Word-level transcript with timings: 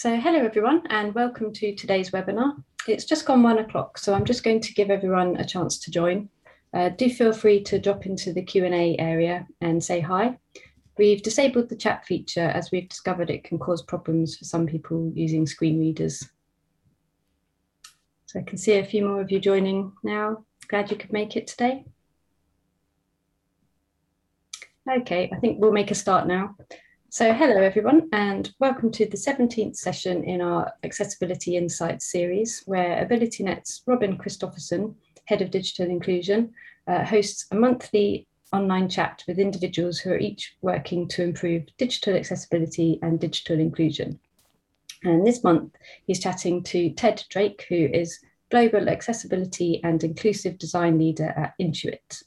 So 0.00 0.16
hello 0.18 0.38
everyone 0.38 0.84
and 0.88 1.14
welcome 1.14 1.52
to 1.52 1.74
today's 1.74 2.10
webinar. 2.10 2.64
It's 2.88 3.04
just 3.04 3.26
gone 3.26 3.42
one 3.42 3.58
o'clock, 3.58 3.98
so 3.98 4.14
I'm 4.14 4.24
just 4.24 4.42
going 4.42 4.60
to 4.60 4.72
give 4.72 4.90
everyone 4.90 5.36
a 5.36 5.44
chance 5.44 5.78
to 5.80 5.90
join. 5.90 6.30
Uh, 6.72 6.88
do 6.88 7.10
feel 7.10 7.34
free 7.34 7.62
to 7.64 7.78
drop 7.78 8.06
into 8.06 8.32
the 8.32 8.40
Q&A 8.40 8.96
area 8.96 9.46
and 9.60 9.84
say 9.84 10.00
hi. 10.00 10.38
We've 10.96 11.22
disabled 11.22 11.68
the 11.68 11.76
chat 11.76 12.06
feature 12.06 12.46
as 12.46 12.70
we've 12.70 12.88
discovered 12.88 13.28
it 13.28 13.44
can 13.44 13.58
cause 13.58 13.82
problems 13.82 14.38
for 14.38 14.46
some 14.46 14.66
people 14.66 15.12
using 15.14 15.46
screen 15.46 15.78
readers. 15.78 16.26
So 18.24 18.40
I 18.40 18.42
can 18.42 18.56
see 18.56 18.78
a 18.78 18.86
few 18.86 19.04
more 19.04 19.20
of 19.20 19.30
you 19.30 19.38
joining 19.38 19.92
now. 20.02 20.46
Glad 20.68 20.90
you 20.90 20.96
could 20.96 21.12
make 21.12 21.36
it 21.36 21.46
today. 21.46 21.84
Okay, 24.90 25.28
I 25.30 25.36
think 25.40 25.60
we'll 25.60 25.72
make 25.72 25.90
a 25.90 25.94
start 25.94 26.26
now. 26.26 26.56
So 27.12 27.32
hello 27.32 27.60
everyone 27.60 28.08
and 28.12 28.54
welcome 28.60 28.92
to 28.92 29.04
the 29.04 29.16
17th 29.16 29.74
session 29.74 30.22
in 30.22 30.40
our 30.40 30.72
Accessibility 30.84 31.56
Insights 31.56 32.08
series 32.08 32.62
where 32.66 33.04
AbilityNet's 33.04 33.82
Robin 33.84 34.16
Christopherson, 34.16 34.94
Head 35.24 35.42
of 35.42 35.50
Digital 35.50 35.90
Inclusion, 35.90 36.54
uh, 36.86 37.04
hosts 37.04 37.46
a 37.50 37.56
monthly 37.56 38.28
online 38.52 38.88
chat 38.88 39.24
with 39.26 39.40
individuals 39.40 39.98
who 39.98 40.10
are 40.12 40.18
each 40.18 40.54
working 40.62 41.08
to 41.08 41.24
improve 41.24 41.64
digital 41.78 42.14
accessibility 42.14 43.00
and 43.02 43.18
digital 43.18 43.58
inclusion. 43.58 44.20
And 45.02 45.26
this 45.26 45.42
month, 45.42 45.74
he's 46.06 46.22
chatting 46.22 46.62
to 46.62 46.90
Ted 46.90 47.24
Drake, 47.28 47.66
who 47.68 47.88
is 47.92 48.20
Global 48.52 48.88
Accessibility 48.88 49.80
and 49.82 50.04
Inclusive 50.04 50.58
Design 50.58 50.96
Leader 50.96 51.34
at 51.36 51.54
Intuit. 51.60 52.22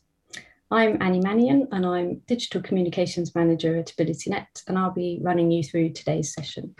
I'm 0.74 1.00
Annie 1.04 1.20
Mannion, 1.20 1.68
and 1.72 1.86
I'm 1.86 2.24
Digital 2.26 2.60
Communications 2.60 3.36
Manager 3.36 3.78
at 3.78 3.94
AbilityNet, 3.96 4.64
and 4.68 4.76
I'll 4.76 4.90
be 4.90 5.20
running 5.22 5.52
you 5.52 5.62
through 5.62 5.92
today's 5.92 6.34
session. 6.34 6.74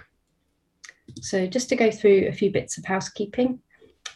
So 1.22 1.46
just 1.46 1.70
to 1.70 1.76
go 1.76 1.92
through 1.92 2.26
a 2.28 2.34
few 2.34 2.50
bits 2.50 2.80
of 2.80 2.86
housekeeping, 2.86 3.60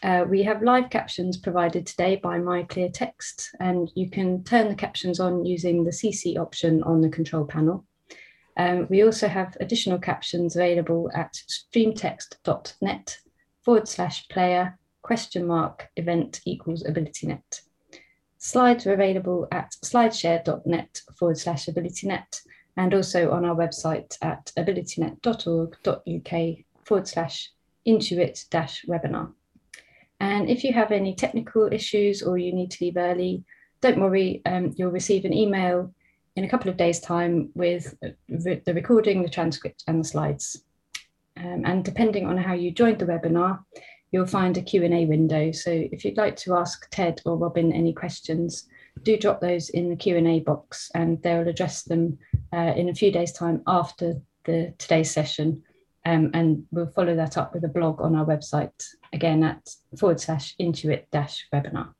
uh, 0.02 0.24
we 0.28 0.42
have 0.42 0.64
live 0.64 0.90
captions 0.90 1.36
provided 1.36 1.86
today 1.86 2.16
by 2.16 2.40
MyClearText, 2.40 3.50
and 3.60 3.88
you 3.94 4.10
can 4.10 4.42
turn 4.42 4.68
the 4.68 4.74
captions 4.74 5.20
on 5.20 5.46
using 5.46 5.84
the 5.84 5.92
CC 5.92 6.36
option 6.36 6.82
on 6.82 7.00
the 7.00 7.08
control 7.08 7.44
panel. 7.44 7.86
Um, 8.56 8.88
we 8.90 9.04
also 9.04 9.28
have 9.28 9.56
additional 9.60 10.00
captions 10.00 10.56
available 10.56 11.08
at 11.14 11.34
streamtext.net 11.34 13.18
forward 13.64 13.86
slash 13.86 14.26
player 14.26 14.76
question 15.02 15.46
mark 15.46 15.88
event 15.96 16.40
equals 16.44 16.82
abilitynet. 16.82 17.60
Slides 18.38 18.86
are 18.86 18.94
available 18.94 19.48
at 19.50 19.74
slideshare.net 19.84 21.02
forward 21.16 21.38
slash 21.38 21.66
abilitynet 21.66 22.42
and 22.76 22.94
also 22.94 23.32
on 23.32 23.44
our 23.44 23.56
website 23.56 24.16
at 24.22 24.52
abilitynet.org.uk 24.56 26.64
forward 26.84 27.08
slash 27.08 27.50
intuit 27.86 28.48
dash 28.48 28.84
webinar. 28.88 29.32
And 30.20 30.48
if 30.48 30.62
you 30.62 30.72
have 30.72 30.92
any 30.92 31.14
technical 31.14 31.72
issues 31.72 32.22
or 32.22 32.38
you 32.38 32.52
need 32.52 32.70
to 32.72 32.84
leave 32.84 32.96
early, 32.96 33.44
don't 33.80 34.00
worry, 34.00 34.42
um, 34.46 34.74
you'll 34.76 34.90
receive 34.90 35.24
an 35.24 35.32
email 35.32 35.92
in 36.36 36.44
a 36.44 36.48
couple 36.48 36.70
of 36.70 36.76
days' 36.76 37.00
time 37.00 37.50
with 37.54 37.96
re 38.28 38.62
the 38.64 38.74
recording, 38.74 39.22
the 39.22 39.28
transcript, 39.28 39.82
and 39.88 40.00
the 40.00 40.08
slides. 40.08 40.62
Um, 41.36 41.62
and 41.64 41.84
depending 41.84 42.26
on 42.26 42.36
how 42.36 42.54
you 42.54 42.70
joined 42.70 42.98
the 42.98 43.06
webinar, 43.06 43.60
you'll 44.10 44.26
find 44.26 44.56
a 44.56 44.62
Q&A 44.62 45.06
window. 45.06 45.52
So 45.52 45.70
if 45.70 46.04
you'd 46.04 46.16
like 46.16 46.36
to 46.36 46.54
ask 46.54 46.88
Ted 46.90 47.20
or 47.24 47.36
Robin 47.36 47.72
any 47.72 47.92
questions, 47.92 48.66
do 49.02 49.16
drop 49.16 49.40
those 49.40 49.70
in 49.70 49.90
the 49.90 49.96
Q&A 49.96 50.40
box 50.40 50.90
and 50.94 51.22
they'll 51.22 51.46
address 51.46 51.82
them 51.82 52.18
uh, 52.52 52.72
in 52.76 52.88
a 52.88 52.94
few 52.94 53.12
days' 53.12 53.32
time 53.32 53.62
after 53.66 54.14
the 54.44 54.74
today's 54.78 55.10
session. 55.10 55.62
Um, 56.06 56.30
and 56.32 56.64
we'll 56.70 56.86
follow 56.86 57.14
that 57.16 57.36
up 57.36 57.52
with 57.52 57.64
a 57.64 57.68
blog 57.68 58.00
on 58.00 58.16
our 58.16 58.24
website, 58.24 58.82
again 59.12 59.42
at 59.44 59.68
forward 59.98 60.20
slash 60.20 60.56
intuit 60.58 61.04
dash 61.12 61.46
webinar. 61.52 61.92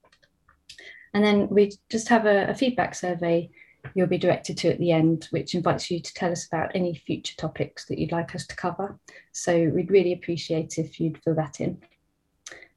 And 1.12 1.25
then 1.25 1.49
we 1.49 1.72
just 1.91 2.09
have 2.09 2.27
a, 2.27 2.49
a, 2.49 2.54
feedback 2.54 2.94
survey 2.94 3.50
you'll 3.94 4.06
be 4.06 4.19
directed 4.19 4.56
to 4.59 4.69
at 4.69 4.78
the 4.78 4.93
end, 4.93 5.28
which 5.31 5.54
invites 5.54 5.91
you 5.91 6.00
to 6.00 6.15
tell 6.15 6.31
us 6.31 6.47
about 6.47 6.71
any 6.75 6.94
future 6.94 7.34
topics 7.37 7.87
that 7.87 7.99
you'd 7.99 8.12
like 8.12 8.34
us 8.34 8.47
to 8.47 8.56
cover. 8.56 8.99
So 9.33 9.71
we'd 9.75 9.91
really 9.91 10.12
appreciate 10.12 10.78
if 10.78 11.00
you'd 11.00 11.22
fill 11.22 11.34
that 11.37 11.60
in. 11.60 11.81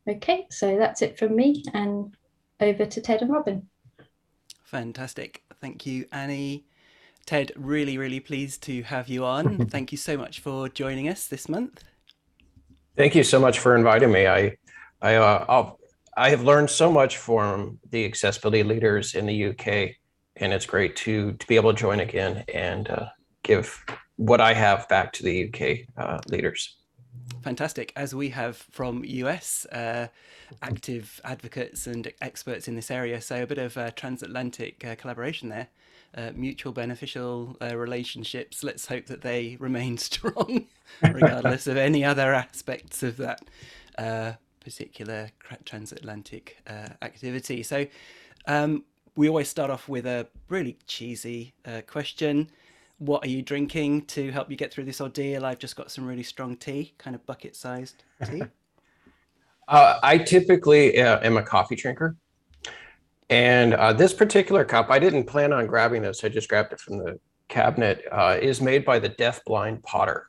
Okay, 0.09 0.47
so 0.49 0.77
that's 0.77 1.01
it 1.01 1.17
from 1.17 1.35
me 1.35 1.63
and 1.73 2.15
over 2.59 2.85
to 2.85 3.01
Ted 3.01 3.21
and 3.21 3.31
Robin. 3.31 3.67
Fantastic. 4.63 5.43
Thank 5.59 5.85
you, 5.85 6.05
Annie. 6.11 6.65
Ted, 7.25 7.51
really, 7.55 7.97
really 7.97 8.19
pleased 8.19 8.63
to 8.63 8.81
have 8.83 9.07
you 9.07 9.25
on. 9.25 9.67
Thank 9.69 9.91
you 9.91 9.97
so 9.97 10.17
much 10.17 10.39
for 10.39 10.69
joining 10.69 11.07
us 11.07 11.27
this 11.27 11.47
month. 11.47 11.83
Thank 12.95 13.15
you 13.15 13.23
so 13.23 13.39
much 13.39 13.59
for 13.59 13.75
inviting 13.75 14.11
me. 14.11 14.27
I, 14.27 14.57
I, 15.01 15.15
uh, 15.15 15.71
i 16.17 16.29
have 16.29 16.43
learned 16.43 16.69
so 16.69 16.91
much 16.91 17.17
from 17.17 17.79
the 17.89 18.05
accessibility 18.05 18.63
leaders 18.63 19.15
in 19.15 19.25
the 19.25 19.45
UK, 19.49 19.95
and 20.35 20.51
it's 20.51 20.65
great 20.65 20.95
to 20.97 21.33
to 21.33 21.47
be 21.47 21.55
able 21.55 21.73
to 21.73 21.79
join 21.79 21.99
again 21.99 22.43
and 22.53 22.89
uh, 22.89 23.05
give 23.43 23.83
what 24.17 24.41
I 24.41 24.53
have 24.53 24.87
back 24.89 25.13
to 25.13 25.23
the 25.23 25.47
UK 25.47 25.87
uh, 25.97 26.19
leaders. 26.27 26.80
Fantastic. 27.43 27.91
As 27.95 28.13
we 28.13 28.29
have 28.29 28.57
from 28.57 29.03
US 29.03 29.65
uh, 29.67 30.07
active 30.61 31.19
advocates 31.23 31.87
and 31.87 32.11
experts 32.21 32.67
in 32.67 32.75
this 32.75 32.91
area, 32.91 33.21
so 33.21 33.43
a 33.43 33.47
bit 33.47 33.57
of 33.57 33.77
uh, 33.77 33.91
transatlantic 33.91 34.85
uh, 34.85 34.95
collaboration 34.95 35.49
there 35.49 35.67
uh, 36.15 36.31
mutual 36.35 36.73
beneficial 36.73 37.57
uh, 37.61 37.75
relationships. 37.75 38.63
Let's 38.63 38.87
hope 38.87 39.05
that 39.07 39.21
they 39.21 39.57
remain 39.59 39.97
strong, 39.97 40.67
regardless 41.01 41.67
of 41.67 41.77
any 41.77 42.03
other 42.03 42.33
aspects 42.33 43.03
of 43.03 43.17
that 43.17 43.41
uh, 43.97 44.33
particular 44.59 45.29
transatlantic 45.65 46.57
uh, 46.67 46.89
activity. 47.01 47.63
So, 47.63 47.87
um, 48.47 48.83
we 49.15 49.27
always 49.27 49.49
start 49.49 49.69
off 49.69 49.89
with 49.89 50.05
a 50.05 50.27
really 50.47 50.77
cheesy 50.87 51.53
uh, 51.65 51.81
question. 51.85 52.49
What 53.01 53.25
are 53.25 53.29
you 53.29 53.41
drinking 53.41 54.05
to 54.07 54.31
help 54.31 54.51
you 54.51 54.55
get 54.55 54.71
through 54.71 54.83
this 54.83 55.01
ordeal? 55.01 55.43
I've 55.43 55.57
just 55.57 55.75
got 55.75 55.89
some 55.89 56.05
really 56.05 56.21
strong 56.21 56.55
tea, 56.55 56.93
kind 56.99 57.15
of 57.15 57.25
bucket 57.25 57.55
sized 57.55 58.03
tea. 58.23 58.43
Uh, 59.67 59.97
I 60.03 60.17
typically 60.17 60.97
am 60.97 61.37
a 61.37 61.43
coffee 61.43 61.77
drinker. 61.77 62.17
And 63.29 63.73
uh, 63.73 63.93
this 63.93 64.11
particular 64.11 64.65
cup, 64.65 64.87
I 64.89 64.99
didn't 64.99 65.23
plan 65.23 65.53
on 65.53 65.65
grabbing 65.65 66.01
this. 66.01 66.25
I 66.25 66.29
just 66.29 66.49
grabbed 66.49 66.73
it 66.73 66.79
from 66.81 66.97
the 66.97 67.17
cabinet. 67.47 68.03
Uh, 68.11 68.37
is 68.41 68.59
made 68.59 68.83
by 68.83 68.99
the 68.99 69.07
deaf 69.07 69.45
blind 69.45 69.81
potter 69.83 70.27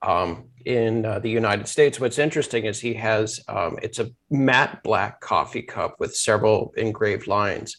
um, 0.00 0.46
in 0.64 1.04
uh, 1.04 1.18
the 1.18 1.28
United 1.28 1.68
States. 1.68 2.00
What's 2.00 2.18
interesting 2.18 2.64
is 2.64 2.80
he 2.80 2.94
has 2.94 3.40
um, 3.48 3.78
it's 3.82 3.98
a 3.98 4.10
matte 4.30 4.82
black 4.82 5.20
coffee 5.20 5.62
cup 5.62 5.96
with 5.98 6.16
several 6.16 6.72
engraved 6.78 7.26
lines, 7.26 7.76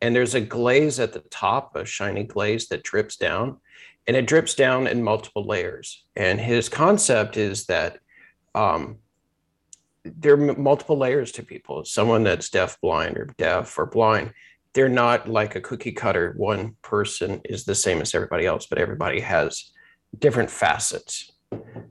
and 0.00 0.14
there's 0.14 0.34
a 0.34 0.40
glaze 0.40 0.98
at 0.98 1.12
the 1.12 1.20
top, 1.30 1.76
a 1.76 1.84
shiny 1.84 2.24
glaze 2.24 2.68
that 2.68 2.82
drips 2.82 3.16
down, 3.16 3.58
and 4.06 4.16
it 4.16 4.26
drips 4.26 4.54
down 4.54 4.86
in 4.86 5.02
multiple 5.02 5.44
layers. 5.44 6.04
And 6.16 6.40
his 6.40 6.68
concept 6.68 7.36
is 7.36 7.66
that 7.66 7.98
um, 8.54 8.98
there 10.04 10.34
are 10.34 10.54
multiple 10.54 10.96
layers 10.96 11.32
to 11.32 11.42
people. 11.42 11.84
Someone 11.84 12.24
that's 12.24 12.48
deaf, 12.48 12.80
blind, 12.80 13.18
or 13.18 13.26
deaf 13.36 13.78
or 13.78 13.86
blind, 13.86 14.32
they're 14.72 14.88
not 14.88 15.28
like 15.28 15.56
a 15.56 15.60
cookie 15.60 15.92
cutter. 15.92 16.32
One 16.36 16.76
person 16.82 17.40
is 17.44 17.64
the 17.64 17.74
same 17.74 18.00
as 18.00 18.14
everybody 18.14 18.46
else, 18.46 18.66
but 18.66 18.78
everybody 18.78 19.20
has 19.20 19.70
different 20.18 20.50
facets. 20.50 21.32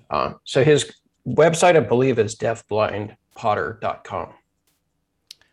Uh, 0.09 0.33
so 0.43 0.63
his 0.63 0.91
website, 1.27 1.75
I 1.75 1.81
believe, 1.81 2.17
is 2.19 2.35
deafblindpotter.com. 2.35 4.33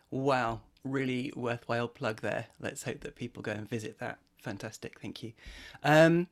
Wow, 0.09 0.61
really 0.87 1.31
worthwhile 1.35 1.87
plug 1.87 2.21
there. 2.21 2.47
Let's 2.59 2.83
hope 2.83 3.01
that 3.01 3.15
people 3.15 3.41
go 3.43 3.51
and 3.51 3.69
visit 3.69 3.99
that. 3.99 4.19
Fantastic, 4.41 4.99
thank 4.99 5.23
you. 5.23 5.33
Um, 5.83 6.27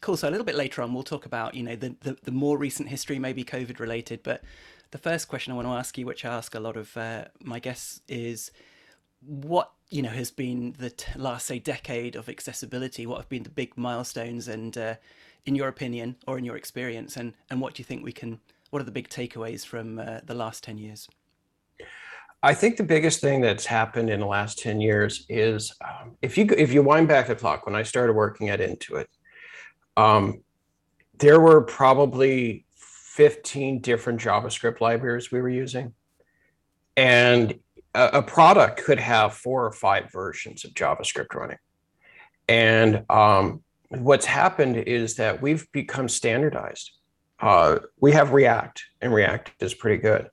cool. 0.00 0.16
So 0.16 0.28
a 0.28 0.30
little 0.30 0.44
bit 0.44 0.54
later 0.54 0.82
on, 0.82 0.92
we'll 0.92 1.02
talk 1.02 1.26
about 1.26 1.54
you 1.54 1.62
know 1.62 1.76
the 1.76 1.96
the, 2.00 2.16
the 2.22 2.32
more 2.32 2.58
recent 2.58 2.88
history, 2.88 3.18
maybe 3.18 3.44
COVID 3.44 3.78
related, 3.78 4.22
but 4.22 4.42
the 4.90 4.98
first 4.98 5.28
question 5.28 5.52
I 5.52 5.56
want 5.56 5.66
to 5.66 5.72
ask 5.72 5.98
you, 5.98 6.06
which 6.06 6.24
I 6.24 6.34
ask 6.34 6.54
a 6.54 6.60
lot 6.60 6.76
of 6.76 6.96
uh, 6.96 7.24
my 7.42 7.58
guests, 7.58 8.00
is 8.08 8.52
what 9.20 9.72
you 9.90 10.02
know 10.02 10.10
has 10.10 10.30
been 10.30 10.74
the 10.78 10.92
last 11.16 11.46
say 11.46 11.58
decade 11.58 12.16
of 12.16 12.28
accessibility. 12.28 13.06
What 13.06 13.18
have 13.18 13.28
been 13.28 13.42
the 13.42 13.50
big 13.50 13.76
milestones, 13.76 14.46
and 14.48 14.76
uh, 14.76 14.94
in 15.46 15.54
your 15.54 15.68
opinion 15.68 16.16
or 16.26 16.38
in 16.38 16.44
your 16.44 16.56
experience, 16.56 17.16
and 17.16 17.34
and 17.50 17.60
what 17.60 17.74
do 17.74 17.80
you 17.80 17.84
think 17.84 18.04
we 18.04 18.12
can? 18.12 18.40
What 18.70 18.82
are 18.82 18.84
the 18.84 18.90
big 18.90 19.08
takeaways 19.08 19.64
from 19.64 19.98
uh, 19.98 20.20
the 20.24 20.34
last 20.34 20.64
ten 20.64 20.78
years? 20.78 21.08
I 22.44 22.52
think 22.52 22.76
the 22.76 22.84
biggest 22.84 23.22
thing 23.22 23.40
that's 23.40 23.64
happened 23.64 24.10
in 24.10 24.20
the 24.20 24.26
last 24.26 24.58
10 24.58 24.78
years 24.78 25.24
is 25.30 25.74
um, 25.82 26.14
if 26.20 26.36
you 26.36 26.46
if 26.58 26.74
you 26.74 26.82
wind 26.82 27.08
back 27.08 27.26
the 27.26 27.34
clock 27.34 27.64
when 27.64 27.74
I 27.74 27.84
started 27.84 28.12
working 28.12 28.50
at 28.50 28.60
Intuit, 28.60 29.06
um, 29.96 30.42
there 31.16 31.40
were 31.40 31.62
probably 31.62 32.66
15 32.76 33.80
different 33.80 34.20
JavaScript 34.20 34.82
libraries 34.82 35.32
we 35.32 35.40
were 35.40 35.48
using. 35.48 35.94
And 36.98 37.58
a, 37.94 38.18
a, 38.18 38.22
product 38.22 38.84
could 38.84 39.00
have 39.00 39.32
four 39.32 39.64
or 39.64 39.72
five 39.72 40.12
versions 40.12 40.66
of 40.66 40.74
JavaScript 40.74 41.32
running. 41.34 41.58
And 42.46 43.06
um, 43.08 43.62
what's 43.88 44.26
happened 44.26 44.76
is 44.76 45.14
that 45.14 45.40
we've 45.40 45.66
become 45.72 46.10
standardized. 46.10 46.90
Uh, 47.40 47.78
we 47.98 48.12
have 48.12 48.34
React, 48.34 48.84
and 49.00 49.14
React 49.14 49.52
is 49.60 49.72
pretty 49.72 50.02
good. 50.02 50.28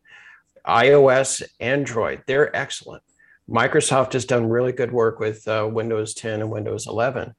iOS, 0.68 1.44
Android, 1.60 2.24
they're 2.28 2.56
excellent. 2.56 3.04
Microsoft 3.50 4.14
has 4.14 4.26
done 4.26 4.50
really 4.50 4.72
good 4.72 4.92
work 4.92 5.20
with 5.20 5.48
uh, 5.48 5.68
Windows 5.72 6.14
10 6.14 6.42
and 6.42 6.52
Windows 6.52 6.88
11. 6.88 7.34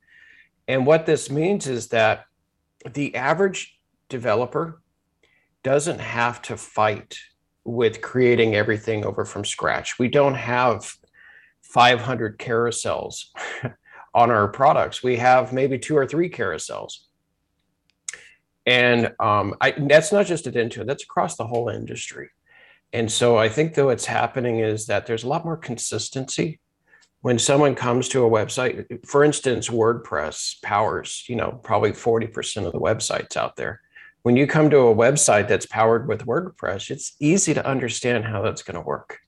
And 0.68 0.86
what 0.86 1.06
this 1.06 1.30
means 1.30 1.66
is 1.66 1.88
that 1.88 2.24
the 2.92 3.14
average 3.14 3.78
developer 4.08 4.82
doesn't 5.62 6.00
have 6.00 6.42
to 6.42 6.56
fight 6.56 7.18
with 7.64 8.02
creating 8.02 8.54
everything 8.54 9.04
over 9.04 9.24
from 9.24 9.44
scratch. 9.44 9.98
We 9.98 10.08
don't 10.08 10.34
have 10.34 10.92
500 11.62 12.38
carousels 12.38 13.26
on 14.14 14.30
our 14.30 14.48
products. 14.48 15.02
We 15.02 15.16
have 15.16 15.52
maybe 15.52 15.78
two 15.78 15.96
or 15.96 16.06
three 16.06 16.28
carousels. 16.28 16.98
And 18.66 19.12
um, 19.18 19.54
I, 19.60 19.72
that's 19.72 20.12
not 20.12 20.26
just 20.26 20.46
at 20.46 20.54
Intuit, 20.54 20.86
that's 20.86 21.04
across 21.04 21.36
the 21.36 21.46
whole 21.46 21.68
industry. 21.68 22.30
And 22.92 23.10
so 23.10 23.38
I 23.38 23.48
think 23.48 23.74
though 23.74 23.86
what's 23.86 24.06
happening 24.06 24.58
is 24.58 24.86
that 24.86 25.06
there's 25.06 25.24
a 25.24 25.28
lot 25.28 25.44
more 25.44 25.56
consistency 25.56 26.60
when 27.22 27.38
someone 27.38 27.74
comes 27.74 28.08
to 28.10 28.24
a 28.24 28.30
website. 28.30 29.06
For 29.06 29.24
instance, 29.24 29.68
WordPress 29.68 30.60
powers, 30.62 31.24
you 31.28 31.36
know, 31.36 31.60
probably 31.62 31.92
40% 31.92 32.66
of 32.66 32.72
the 32.72 32.80
websites 32.80 33.36
out 33.36 33.56
there. 33.56 33.80
When 34.22 34.36
you 34.36 34.46
come 34.46 34.70
to 34.70 34.78
a 34.78 34.94
website 34.94 35.48
that's 35.48 35.66
powered 35.66 36.06
with 36.06 36.26
WordPress, 36.26 36.90
it's 36.90 37.16
easy 37.18 37.54
to 37.54 37.66
understand 37.66 38.24
how 38.24 38.42
that's 38.42 38.62
going 38.62 38.76
to 38.76 38.86
work. 38.86 39.18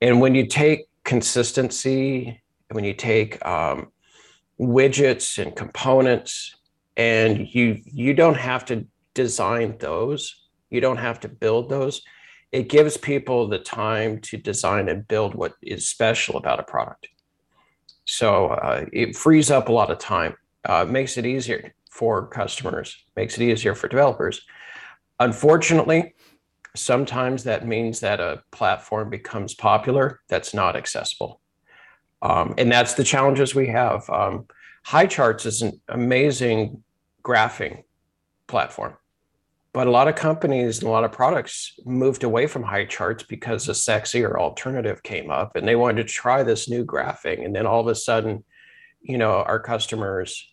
And 0.00 0.20
when 0.20 0.34
you 0.34 0.46
take 0.46 0.88
consistency, 1.04 2.42
when 2.70 2.84
you 2.84 2.92
take 2.92 3.44
um, 3.46 3.92
widgets 4.60 5.42
and 5.42 5.54
components, 5.54 6.56
and 6.96 7.52
you 7.52 7.80
you 7.84 8.14
don't 8.14 8.36
have 8.36 8.64
to 8.66 8.86
design 9.14 9.76
those, 9.78 10.48
you 10.70 10.80
don't 10.80 10.98
have 10.98 11.20
to 11.20 11.28
build 11.28 11.68
those 11.68 12.02
it 12.54 12.68
gives 12.68 12.96
people 12.96 13.48
the 13.48 13.58
time 13.58 14.20
to 14.20 14.36
design 14.36 14.88
and 14.88 15.08
build 15.08 15.34
what 15.34 15.54
is 15.60 15.88
special 15.88 16.36
about 16.36 16.60
a 16.60 16.62
product. 16.62 17.08
So 18.04 18.46
uh, 18.46 18.84
it 18.92 19.16
frees 19.16 19.50
up 19.50 19.68
a 19.68 19.72
lot 19.72 19.90
of 19.90 19.98
time, 19.98 20.36
uh, 20.64 20.84
makes 20.84 21.18
it 21.18 21.26
easier 21.26 21.74
for 21.90 22.28
customers, 22.28 22.96
makes 23.16 23.36
it 23.36 23.42
easier 23.42 23.74
for 23.74 23.88
developers. 23.88 24.40
Unfortunately, 25.18 26.14
sometimes 26.76 27.42
that 27.42 27.66
means 27.66 27.98
that 28.00 28.20
a 28.20 28.40
platform 28.52 29.10
becomes 29.10 29.52
popular 29.56 30.20
that's 30.28 30.54
not 30.54 30.76
accessible. 30.76 31.40
Um, 32.22 32.54
and 32.56 32.70
that's 32.70 32.94
the 32.94 33.02
challenges 33.02 33.52
we 33.56 33.66
have. 33.66 34.08
Um, 34.08 34.46
Highcharts 34.86 35.44
is 35.44 35.60
an 35.62 35.80
amazing 35.88 36.84
graphing 37.24 37.82
platform 38.46 38.96
but 39.74 39.88
a 39.88 39.90
lot 39.90 40.06
of 40.06 40.14
companies 40.14 40.78
and 40.78 40.86
a 40.86 40.90
lot 40.90 41.02
of 41.02 41.10
products 41.10 41.74
moved 41.84 42.22
away 42.22 42.46
from 42.46 42.62
Highcharts 42.62 43.26
because 43.26 43.68
a 43.68 43.72
sexier 43.72 44.36
alternative 44.36 45.02
came 45.02 45.32
up 45.32 45.56
and 45.56 45.66
they 45.66 45.74
wanted 45.74 46.06
to 46.06 46.12
try 46.12 46.44
this 46.44 46.70
new 46.70 46.84
graphing. 46.86 47.44
And 47.44 47.54
then 47.54 47.66
all 47.66 47.80
of 47.80 47.88
a 47.88 47.94
sudden, 47.96 48.44
you 49.02 49.18
know, 49.18 49.32
our 49.32 49.58
customers 49.58 50.48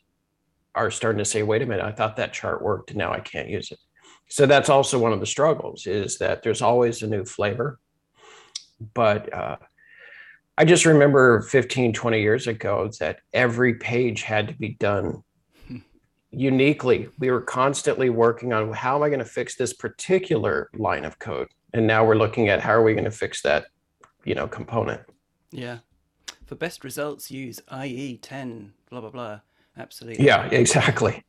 are 0.74 0.90
starting 0.90 1.20
to 1.20 1.26
say, 1.26 1.44
wait 1.44 1.62
a 1.62 1.68
minute, 1.68 1.86
I 1.86 1.92
thought 1.92 2.16
that 2.16 2.34
chart 2.34 2.64
worked 2.64 2.90
and 2.90 2.98
now 2.98 3.14
I 3.14 3.20
can't 3.20 3.48
use 3.48 3.72
it. 3.72 3.78
So 4.28 4.48
that's 4.48 4.70
also 4.70 4.98
one 4.98 5.14
of 5.14 5.20
the 5.20 5.28
struggles 5.28 5.86
is 5.86 6.18
that 6.18 6.42
there's 6.42 6.64
always 6.64 7.04
a 7.04 7.08
new 7.08 7.24
flavor. 7.24 7.80
But 8.96 9.32
uh, 9.32 9.58
I 10.58 10.66
just 10.66 10.86
remember 10.86 11.42
15, 11.42 11.94
20 11.94 12.22
years 12.22 12.48
ago 12.48 12.90
that 13.00 13.20
every 13.34 13.76
page 13.76 14.24
had 14.24 14.48
to 14.48 14.56
be 14.56 14.70
done 14.70 15.24
uniquely, 16.32 17.10
we 17.20 17.30
were 17.30 17.42
constantly 17.42 18.10
working 18.10 18.54
on 18.54 18.72
how 18.72 18.96
am 18.96 19.04
I 19.04 19.10
going 19.10 19.20
to 19.20 19.26
fix 19.26 19.56
this 19.56 19.74
particular 19.74 20.70
line 20.74 21.06
of 21.06 21.20
code? 21.20 21.48
And 21.74 21.86
now 21.88 22.06
we're 22.06 22.16
looking 22.16 22.50
at 22.50 22.62
how 22.62 22.72
are 22.72 22.84
we 22.84 22.94
going 22.94 23.06
to 23.06 23.12
fix 23.12 23.42
that, 23.44 23.66
you 24.24 24.36
know, 24.36 24.48
component. 24.48 25.02
Yeah. 25.52 25.80
For 26.46 26.56
best 26.56 26.84
results, 26.84 27.32
use 27.32 27.62
IE 27.72 28.18
10, 28.18 28.74
blah, 28.90 29.02
blah, 29.02 29.10
blah. 29.10 29.40
Absolutely. 29.78 30.26
Yeah, 30.26 30.48
exactly. 30.48 31.24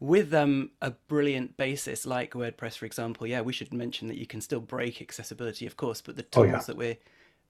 With 0.00 0.34
um, 0.34 0.70
a 0.80 0.90
brilliant 0.90 1.56
basis 1.56 2.06
like 2.06 2.32
WordPress, 2.32 2.76
for 2.76 2.86
example, 2.86 3.26
yeah, 3.26 3.40
we 3.40 3.52
should 3.52 3.72
mention 3.72 4.08
that 4.08 4.18
you 4.18 4.26
can 4.26 4.40
still 4.40 4.60
break 4.60 5.00
accessibility, 5.00 5.66
of 5.66 5.76
course, 5.76 6.00
but 6.00 6.16
the 6.16 6.22
tools 6.22 6.46
oh, 6.46 6.50
yeah. 6.50 6.62
that 6.66 6.76
we're 6.76 6.98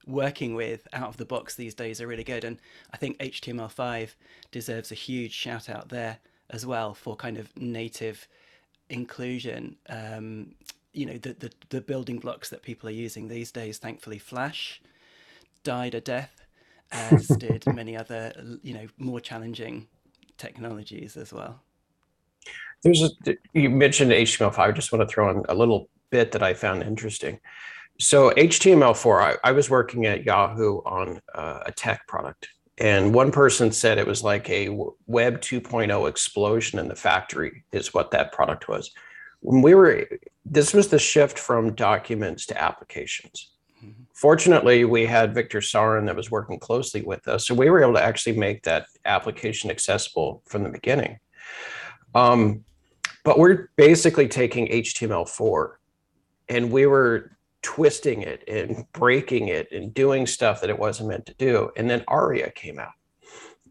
working 0.05 0.53
with 0.53 0.87
out 0.93 1.09
of 1.09 1.17
the 1.17 1.25
box 1.25 1.55
these 1.55 1.73
days 1.73 2.01
are 2.01 2.07
really 2.07 2.23
good. 2.23 2.43
And 2.43 2.59
I 2.91 2.97
think 2.97 3.17
HTML5 3.19 4.09
deserves 4.51 4.91
a 4.91 4.95
huge 4.95 5.33
shout 5.33 5.69
out 5.69 5.89
there 5.89 6.19
as 6.53 6.65
well 6.65 6.93
for 6.93 7.15
kind 7.15 7.37
of 7.37 7.49
native 7.57 8.27
inclusion. 8.89 9.75
Um, 9.89 10.55
you 10.93 11.07
know, 11.07 11.17
the, 11.17 11.33
the, 11.33 11.51
the 11.69 11.81
building 11.81 12.19
blocks 12.19 12.49
that 12.49 12.61
people 12.61 12.87
are 12.87 12.93
using 12.93 13.27
these 13.27 13.51
days, 13.51 13.79
thankfully, 13.79 14.19
Flash 14.19 14.81
died 15.63 15.95
a 15.95 16.01
death, 16.01 16.45
as 16.91 17.27
did 17.39 17.65
many 17.73 17.97
other, 17.97 18.31
you 18.61 18.75
know, 18.75 18.87
more 18.97 19.19
challenging 19.19 19.87
technologies 20.37 21.17
as 21.17 21.33
well. 21.33 21.59
There's 22.83 23.01
a, 23.01 23.35
you 23.53 23.69
mentioned 23.69 24.11
HTML5. 24.11 24.59
I 24.59 24.71
just 24.71 24.91
want 24.91 25.07
to 25.07 25.11
throw 25.11 25.31
in 25.31 25.43
a 25.49 25.55
little 25.55 25.89
bit 26.11 26.31
that 26.33 26.43
I 26.43 26.53
found 26.53 26.83
interesting. 26.83 27.39
So 27.99 28.31
HTML4, 28.31 29.37
I, 29.43 29.49
I 29.49 29.51
was 29.51 29.69
working 29.69 30.05
at 30.05 30.23
Yahoo 30.23 30.79
on 30.79 31.19
uh, 31.33 31.61
a 31.65 31.71
tech 31.71 32.05
product 32.07 32.49
and 32.79 33.13
one 33.13 33.31
person 33.31 33.71
said 33.71 33.97
it 33.97 34.07
was 34.07 34.23
like 34.23 34.49
a 34.49 34.69
web 35.05 35.41
2.0 35.41 36.09
explosion 36.09 36.79
in 36.79 36.87
the 36.87 36.95
factory 36.95 37.63
is 37.71 37.93
what 37.93 38.11
that 38.11 38.31
product 38.31 38.67
was. 38.67 38.91
When 39.41 39.61
we 39.61 39.75
were 39.75 40.07
this 40.45 40.73
was 40.73 40.87
the 40.87 40.99
shift 40.99 41.37
from 41.37 41.75
documents 41.75 42.45
to 42.47 42.61
applications. 42.61 43.51
Mm-hmm. 43.83 44.03
fortunately 44.13 44.85
we 44.85 45.05
had 45.05 45.33
Victor 45.33 45.59
Tsaran 45.59 46.05
that 46.05 46.15
was 46.15 46.31
working 46.31 46.57
closely 46.57 47.01
with 47.01 47.27
us 47.27 47.47
so 47.47 47.53
we 47.53 47.69
were 47.69 47.81
able 47.81 47.95
to 47.95 48.03
actually 48.03 48.37
make 48.37 48.63
that 48.63 48.87
application 49.03 49.69
accessible 49.69 50.41
from 50.47 50.63
the 50.63 50.69
beginning. 50.69 51.19
Um, 52.15 52.63
but 53.23 53.39
we're 53.39 53.69
basically 53.75 54.27
taking 54.27 54.67
html4 54.67 55.73
and 56.49 56.71
we 56.71 56.85
were 56.85 57.31
twisting 57.63 58.21
it 58.21 58.43
and 58.47 58.85
breaking 58.93 59.47
it 59.47 59.71
and 59.71 59.93
doing 59.93 60.27
stuff 60.27 60.61
that 60.61 60.69
it 60.69 60.77
wasn't 60.77 61.09
meant 61.09 61.25
to 61.25 61.33
do. 61.35 61.71
And 61.75 61.89
then 61.89 62.03
ARIA 62.07 62.51
came 62.51 62.77
out. 62.77 62.91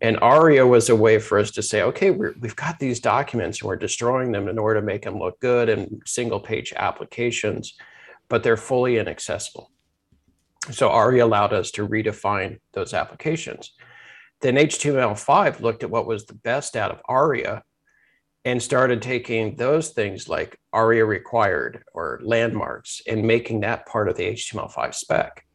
And 0.00 0.18
ARIA 0.20 0.66
was 0.66 0.88
a 0.88 0.96
way 0.96 1.20
for 1.20 1.38
us 1.38 1.52
to 1.52 1.62
say, 1.62 1.82
okay, 1.82 2.10
we 2.10 2.26
have 2.42 2.56
got 2.56 2.80
these 2.80 2.98
documents 2.98 3.60
and 3.60 3.68
we're 3.68 3.76
destroying 3.76 4.32
them 4.32 4.48
in 4.48 4.58
order 4.58 4.80
to 4.80 4.86
make 4.86 5.02
them 5.02 5.18
look 5.18 5.38
good 5.38 5.68
and 5.68 6.02
single 6.04 6.40
page 6.40 6.72
applications, 6.74 7.74
but 8.28 8.42
they're 8.42 8.56
fully 8.56 8.98
inaccessible. 8.98 9.70
So 10.72 10.88
ARIA 10.88 11.24
allowed 11.24 11.52
us 11.52 11.70
to 11.72 11.86
redefine 11.86 12.58
those 12.72 12.94
applications. 12.94 13.72
Then 14.40 14.56
HTML5 14.56 15.60
looked 15.60 15.84
at 15.84 15.90
what 15.90 16.06
was 16.06 16.26
the 16.26 16.34
best 16.34 16.76
out 16.76 16.90
of 16.90 17.00
ARIA 17.08 17.62
and 18.44 18.62
started 18.62 19.00
taking 19.00 19.54
those 19.56 19.90
things 19.90 20.28
like 20.28 20.58
ARIA 20.72 21.04
required 21.04 21.84
or 21.94 22.20
landmarks 22.22 23.00
and 23.06 23.24
making 23.24 23.60
that 23.60 23.86
part 23.86 24.08
of 24.08 24.16
the 24.16 24.32
HTML5 24.32 24.94
spec. 24.94 25.46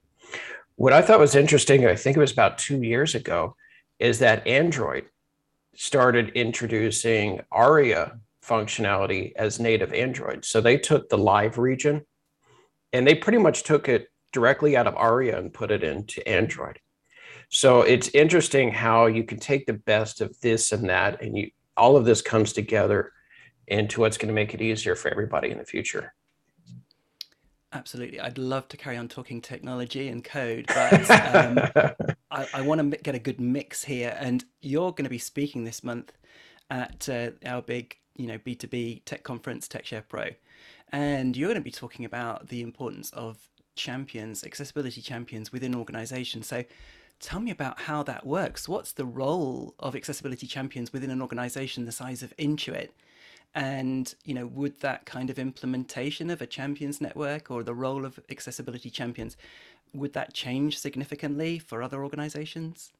What 0.75 0.93
I 0.93 1.01
thought 1.01 1.19
was 1.19 1.35
interesting, 1.35 1.85
I 1.85 1.95
think 1.95 2.15
it 2.15 2.21
was 2.21 2.31
about 2.31 2.57
two 2.57 2.81
years 2.81 3.15
ago, 3.15 3.55
is 3.99 4.19
that 4.19 4.45
Android 4.47 5.05
started 5.75 6.29
introducing 6.29 7.41
ARIA 7.51 8.19
functionality 8.43 9.33
as 9.35 9.59
native 9.59 9.93
Android. 9.93 10.45
So 10.45 10.61
they 10.61 10.77
took 10.77 11.09
the 11.09 11.17
live 11.17 11.57
region 11.57 12.05
and 12.93 13.05
they 13.05 13.15
pretty 13.15 13.37
much 13.37 13.63
took 13.63 13.89
it 13.89 14.07
directly 14.31 14.77
out 14.77 14.87
of 14.87 14.95
ARIA 14.95 15.37
and 15.37 15.53
put 15.53 15.71
it 15.71 15.83
into 15.83 16.25
Android. 16.27 16.79
So 17.49 17.81
it's 17.81 18.09
interesting 18.09 18.71
how 18.71 19.05
you 19.07 19.23
can 19.23 19.39
take 19.39 19.65
the 19.65 19.73
best 19.73 20.21
of 20.21 20.39
this 20.41 20.71
and 20.71 20.89
that 20.89 21.21
and 21.21 21.37
you 21.37 21.51
all 21.77 21.95
of 21.95 22.05
this 22.05 22.21
comes 22.21 22.53
together 22.53 23.11
into 23.67 24.01
what's 24.01 24.17
going 24.17 24.29
to 24.29 24.33
make 24.33 24.53
it 24.53 24.61
easier 24.61 24.95
for 24.95 25.09
everybody 25.09 25.51
in 25.51 25.57
the 25.57 25.65
future. 25.65 26.13
Absolutely. 27.73 28.19
I'd 28.19 28.37
love 28.37 28.67
to 28.69 28.77
carry 28.77 28.95
on 28.95 29.09
talking 29.09 29.41
technology 29.41 30.07
and 30.07 30.23
code, 30.23 30.65
but 30.67 31.09
um, 31.35 31.59
I, 32.31 32.47
I 32.53 32.61
want 32.61 32.91
to 32.91 32.97
get 32.97 33.13
a 33.13 33.19
good 33.19 33.41
mix 33.41 33.83
here. 33.83 34.15
And 34.19 34.43
you're 34.61 34.91
going 34.91 35.03
to 35.03 35.09
be 35.09 35.17
speaking 35.17 35.65
this 35.65 35.83
month 35.83 36.13
at 36.69 37.09
uh, 37.09 37.31
our 37.45 37.61
big, 37.61 37.97
you 38.15 38.27
know, 38.27 38.37
B2B 38.37 39.03
tech 39.03 39.23
conference, 39.23 39.67
TechShare 39.67 40.03
Pro. 40.07 40.29
And 40.93 41.35
you're 41.35 41.49
going 41.49 41.59
to 41.59 41.61
be 41.61 41.71
talking 41.71 42.05
about 42.05 42.47
the 42.47 42.61
importance 42.61 43.09
of 43.11 43.37
champions, 43.75 44.45
accessibility 44.45 45.01
champions 45.01 45.51
within 45.51 45.75
organizations. 45.75 46.47
So 46.47 46.63
Tell 47.19 47.39
me 47.39 47.51
about 47.51 47.81
how 47.81 48.03
that 48.03 48.25
works. 48.25 48.69
What's 48.69 48.91
the 48.91 49.05
role 49.05 49.73
of 49.79 49.95
accessibility 49.95 50.45
champions 50.45 50.93
within 50.93 51.09
an 51.09 51.21
organization 51.21 51.85
the 51.85 51.91
size 51.91 52.21
of 52.21 52.35
Intuit? 52.37 52.89
And, 53.55 54.13
you 54.23 54.33
know, 54.33 54.45
would 54.47 54.79
that 54.81 55.05
kind 55.05 55.29
of 55.29 55.39
implementation 55.39 56.29
of 56.29 56.41
a 56.41 56.47
champions 56.47 57.01
network 57.01 57.49
or 57.49 57.63
the 57.63 57.73
role 57.73 58.05
of 58.05 58.19
accessibility 58.29 58.89
champions, 58.91 59.35
would 59.93 60.13
that 60.13 60.33
change 60.33 60.77
significantly 60.77 61.57
for 61.57 61.81
other 61.81 62.03
organizations? 62.03 62.91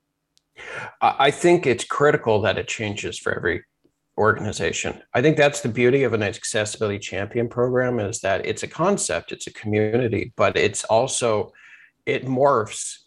I 1.02 1.30
think 1.30 1.68
it's 1.68 1.84
critical 1.84 2.42
that 2.42 2.58
it 2.58 2.68
changes 2.68 3.20
for 3.20 3.36
every 3.36 3.64
organization. 4.18 5.00
I 5.14 5.22
think 5.22 5.38
that's 5.38 5.62
the 5.62 5.70
beauty 5.70 6.04
of 6.04 6.14
an 6.14 6.24
accessibility 6.24 6.98
champion 6.98 7.48
program 7.48 8.00
is 8.00 8.20
that 8.22 8.46
it's 8.46 8.64
a 8.64 8.68
concept, 8.68 9.32
it's 9.32 9.46
a 9.46 9.54
community, 9.54 10.34
but 10.36 10.58
it's 10.58 10.84
also 10.86 11.52
it 12.08 12.26
morphs 12.26 12.98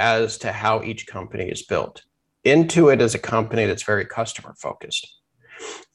as 0.00 0.38
to 0.38 0.50
how 0.50 0.82
each 0.82 1.06
company 1.06 1.44
is 1.44 1.62
built. 1.62 2.02
Intuit 2.46 3.00
is 3.00 3.14
a 3.14 3.18
company 3.18 3.66
that's 3.66 3.82
very 3.82 4.06
customer 4.06 4.54
focused. 4.58 5.06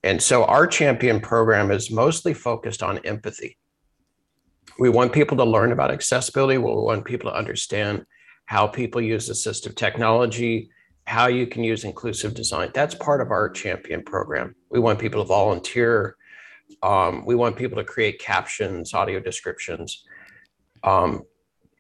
And 0.04 0.22
so 0.22 0.46
our 0.46 0.68
champion 0.68 1.20
program 1.20 1.72
is 1.72 1.90
mostly 1.90 2.36
focused 2.36 2.84
on 2.84 3.00
empathy. 3.00 3.58
We 4.78 4.90
want 4.90 5.12
people 5.12 5.38
to 5.38 5.44
learn 5.44 5.72
about 5.72 5.90
accessibility. 5.90 6.60
We 6.60 6.72
want 6.72 7.06
people 7.06 7.32
to 7.32 7.36
understand 7.36 8.06
how 8.46 8.68
people 8.68 9.02
use 9.02 9.30
assistive 9.30 9.76
technology, 9.76 10.70
how 11.08 11.26
you 11.28 11.48
can 11.48 11.64
use 11.64 11.84
inclusive 11.84 12.36
design. 12.36 12.70
That's 12.76 12.94
part 12.94 13.22
of 13.22 13.32
our 13.32 13.50
champion 13.50 14.04
program. 14.04 14.56
We 14.70 14.80
want 14.80 15.00
people 15.00 15.24
to 15.24 15.28
volunteer. 15.28 16.16
Um, 16.84 17.26
we 17.26 17.34
want 17.34 17.56
people 17.56 17.78
to 17.78 17.84
create 17.84 18.20
captions, 18.20 18.94
audio 18.94 19.20
descriptions. 19.20 20.04
Um, 20.84 21.24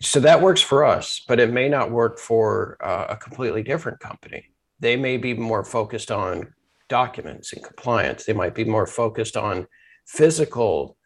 so 0.02 0.20
that 0.20 0.42
works 0.42 0.62
for 0.62 0.84
us, 0.84 1.22
but 1.28 1.40
it 1.40 1.52
may 1.52 1.70
not 1.70 1.92
work 1.92 2.20
for 2.20 2.78
uh, 2.82 3.08
a 3.10 3.18
completely 3.18 3.64
different 3.64 4.00
company. 4.00 4.52
They 4.80 4.98
may 4.98 5.18
be 5.18 5.34
more 5.34 5.64
focused 5.64 6.12
on 6.12 6.54
documents 6.90 7.54
and 7.54 7.64
compliance. 7.64 8.26
They 8.26 8.34
might 8.34 8.54
be 8.54 8.66
more 8.66 8.86
focused 8.86 9.38
on 9.38 9.68
physical, 10.06 10.98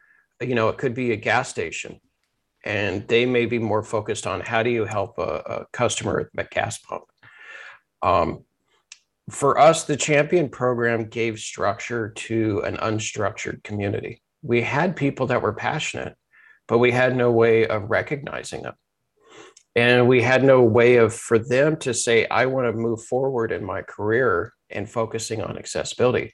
you 0.41 0.55
know, 0.55 0.69
it 0.69 0.77
could 0.77 0.93
be 0.93 1.11
a 1.11 1.15
gas 1.15 1.49
station. 1.49 1.99
And 2.65 3.07
they 3.07 3.25
may 3.25 3.45
be 3.45 3.59
more 3.59 3.83
focused 3.83 4.27
on 4.27 4.41
how 4.41 4.63
do 4.63 4.69
you 4.69 4.83
help 4.85 5.17
a, 5.17 5.21
a 5.45 5.65
customer 5.71 6.19
at 6.19 6.27
the 6.33 6.43
gas 6.43 6.77
pump 6.79 7.03
um, 8.01 8.43
for 9.29 9.59
us, 9.59 9.83
the 9.83 9.97
champion 9.97 10.49
program 10.49 11.05
gave 11.05 11.39
structure 11.39 12.09
to 12.09 12.61
an 12.61 12.77
unstructured 12.77 13.63
community. 13.63 14.21
We 14.41 14.61
had 14.61 14.95
people 14.95 15.27
that 15.27 15.41
were 15.41 15.53
passionate, 15.53 16.15
but 16.69 16.77
we 16.77 16.91
had 16.91 17.17
no 17.17 17.31
way 17.31 17.67
of 17.67 17.89
recognizing 17.89 18.61
them. 18.61 18.75
And 19.75 20.07
we 20.07 20.21
had 20.21 20.43
no 20.43 20.61
way 20.61 20.97
of 20.97 21.13
for 21.13 21.37
them 21.39 21.75
to 21.77 21.93
say, 21.93 22.25
I 22.27 22.45
want 22.45 22.67
to 22.67 22.73
move 22.73 23.03
forward 23.03 23.51
in 23.51 23.65
my 23.65 23.81
career 23.81 24.53
and 24.69 24.89
focusing 24.89 25.41
on 25.41 25.57
accessibility. 25.57 26.33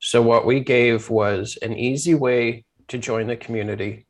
So, 0.00 0.20
what 0.22 0.46
we 0.46 0.60
gave 0.60 1.08
was 1.10 1.58
an 1.62 1.76
easy 1.76 2.14
way 2.14 2.64
to 2.88 2.98
join 2.98 3.26
the 3.26 3.36
community, 3.36 4.06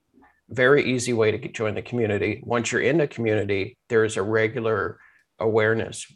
very 0.48 0.84
easy 0.84 1.12
way 1.12 1.30
to 1.30 1.48
join 1.48 1.74
the 1.74 1.82
community. 1.82 2.42
Once 2.44 2.72
you're 2.72 2.82
in 2.82 2.98
the 2.98 3.08
community, 3.08 3.78
there's 3.88 4.16
a 4.16 4.22
regular 4.22 4.98
awareness 5.38 6.06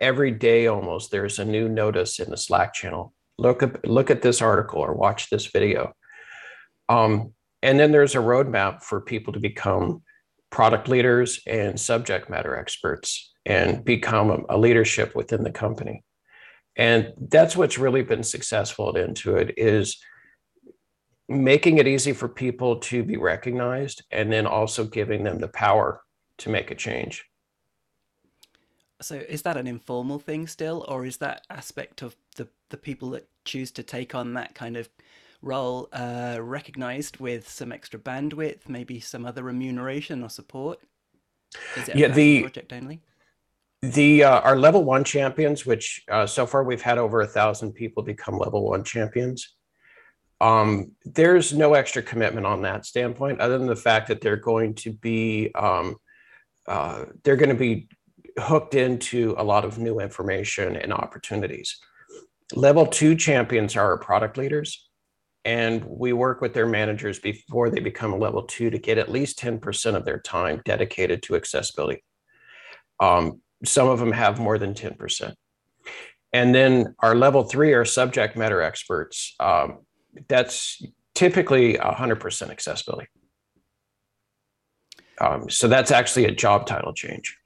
every 0.00 0.30
day 0.30 0.66
almost 0.66 1.10
there's 1.10 1.38
a 1.38 1.44
new 1.44 1.68
notice 1.68 2.18
in 2.18 2.30
the 2.30 2.36
Slack 2.36 2.74
channel. 2.74 3.12
Look 3.38 3.62
at 3.62 3.86
look 3.86 4.10
at 4.10 4.22
this 4.22 4.42
article 4.42 4.80
or 4.80 4.94
watch 4.94 5.30
this 5.30 5.46
video. 5.46 5.92
Um, 6.88 7.34
and 7.62 7.78
then 7.78 7.92
there's 7.92 8.14
a 8.14 8.18
roadmap 8.18 8.82
for 8.82 9.00
people 9.00 9.32
to 9.32 9.40
become 9.40 10.02
product 10.50 10.88
leaders 10.88 11.40
and 11.46 11.78
subject 11.78 12.28
matter 12.28 12.56
experts 12.56 13.32
and 13.46 13.84
become 13.84 14.44
a, 14.48 14.58
leadership 14.58 15.14
within 15.14 15.42
the 15.42 15.52
company. 15.52 16.04
And 16.76 17.12
that's 17.28 17.56
what's 17.56 17.78
really 17.78 18.02
been 18.02 18.22
successful 18.22 18.88
at 18.88 18.94
Intuit 18.94 19.54
is 19.56 19.98
making 21.28 21.78
it 21.78 21.86
easy 21.86 22.12
for 22.12 22.28
people 22.28 22.76
to 22.76 23.02
be 23.02 23.16
recognized 23.16 24.04
and 24.10 24.32
then 24.32 24.46
also 24.46 24.84
giving 24.84 25.22
them 25.22 25.38
the 25.38 25.48
power 25.48 26.02
to 26.38 26.50
make 26.50 26.70
a 26.70 26.74
change. 26.74 27.24
So 29.00 29.14
is 29.14 29.42
that 29.42 29.56
an 29.56 29.66
informal 29.66 30.18
thing 30.18 30.46
still, 30.46 30.84
or 30.88 31.06
is 31.06 31.18
that 31.18 31.46
aspect 31.48 32.02
of 32.02 32.16
the 32.36 32.48
the 32.68 32.76
people 32.76 33.10
that 33.10 33.28
choose 33.44 33.70
to 33.72 33.82
take 33.82 34.14
on 34.14 34.34
that 34.34 34.54
kind 34.54 34.76
of 34.76 34.88
role 35.42 35.88
uh, 35.92 36.38
recognized 36.40 37.18
with 37.18 37.48
some 37.48 37.72
extra 37.72 37.98
bandwidth, 37.98 38.68
maybe 38.68 39.00
some 39.00 39.24
other 39.24 39.42
remuneration 39.42 40.22
or 40.22 40.28
support? 40.28 40.80
Is 41.76 41.88
it 41.88 41.96
yeah, 41.96 42.08
the 42.08 42.42
project 42.42 42.72
only? 42.72 43.00
The 43.82 44.24
uh, 44.24 44.40
our 44.40 44.56
level 44.56 44.84
one 44.84 45.04
champions, 45.04 45.64
which 45.64 46.04
uh, 46.10 46.26
so 46.26 46.46
far 46.46 46.64
we've 46.64 46.82
had 46.82 46.98
over 46.98 47.22
a 47.22 47.26
thousand 47.26 47.72
people 47.72 48.02
become 48.02 48.38
level 48.38 48.68
one 48.68 48.84
champions. 48.84 49.56
Um, 50.40 50.92
there's 51.04 51.52
no 51.52 51.74
extra 51.74 52.02
commitment 52.02 52.46
on 52.46 52.62
that 52.62 52.86
standpoint, 52.86 53.40
other 53.40 53.58
than 53.58 53.66
the 53.66 53.76
fact 53.76 54.08
that 54.08 54.20
they're 54.20 54.36
going 54.36 54.74
to 54.76 54.92
be 54.92 55.50
um, 55.54 55.96
uh, 56.66 57.06
they're 57.24 57.36
going 57.36 57.50
to 57.50 57.54
be 57.54 57.88
hooked 58.38 58.74
into 58.74 59.34
a 59.38 59.44
lot 59.44 59.64
of 59.64 59.78
new 59.78 59.98
information 59.98 60.76
and 60.76 60.92
opportunities. 60.92 61.78
Level 62.54 62.86
two 62.86 63.14
champions 63.14 63.76
are 63.76 63.92
our 63.92 63.98
product 63.98 64.36
leaders, 64.36 64.89
and 65.44 65.84
we 65.84 66.12
work 66.12 66.40
with 66.40 66.52
their 66.52 66.66
managers 66.66 67.18
before 67.18 67.70
they 67.70 67.80
become 67.80 68.12
a 68.12 68.18
level 68.18 68.42
two 68.42 68.70
to 68.70 68.78
get 68.78 68.98
at 68.98 69.10
least 69.10 69.38
10% 69.38 69.94
of 69.94 70.04
their 70.04 70.18
time 70.18 70.60
dedicated 70.64 71.22
to 71.24 71.36
accessibility. 71.36 72.02
Um, 73.00 73.40
some 73.64 73.88
of 73.88 73.98
them 73.98 74.12
have 74.12 74.38
more 74.38 74.58
than 74.58 74.74
10%. 74.74 75.34
And 76.32 76.54
then 76.54 76.94
our 77.00 77.14
level 77.14 77.44
three 77.44 77.72
are 77.72 77.84
subject 77.84 78.36
matter 78.36 78.62
experts. 78.62 79.34
Um, 79.40 79.80
that's 80.28 80.82
typically 81.14 81.74
100% 81.74 82.50
accessibility. 82.50 83.08
Um, 85.20 85.50
so 85.50 85.68
that's 85.68 85.90
actually 85.90 86.26
a 86.26 86.30
job 86.32 86.66
title 86.66 86.94
change. 86.94 87.36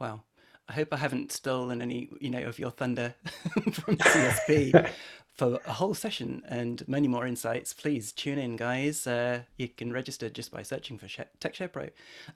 Wow. 0.00 0.24
I 0.68 0.72
hope 0.72 0.88
I 0.92 0.96
haven't 0.96 1.30
stolen 1.30 1.82
any, 1.82 2.10
you 2.20 2.30
know, 2.30 2.42
of 2.42 2.58
your 2.58 2.70
thunder 2.70 3.14
from 3.72 3.96
CSP 3.96 4.90
for 5.34 5.58
a 5.66 5.72
whole 5.72 5.94
session 5.94 6.42
and 6.48 6.86
many 6.86 7.08
more 7.08 7.26
insights. 7.26 7.72
Please 7.72 8.12
tune 8.12 8.38
in, 8.38 8.56
guys. 8.56 9.06
Uh, 9.06 9.40
you 9.56 9.68
can 9.68 9.92
register 9.92 10.30
just 10.30 10.52
by 10.52 10.62
searching 10.62 10.96
for 10.96 11.06
TechShare 11.06 11.72
Pro. 11.72 11.88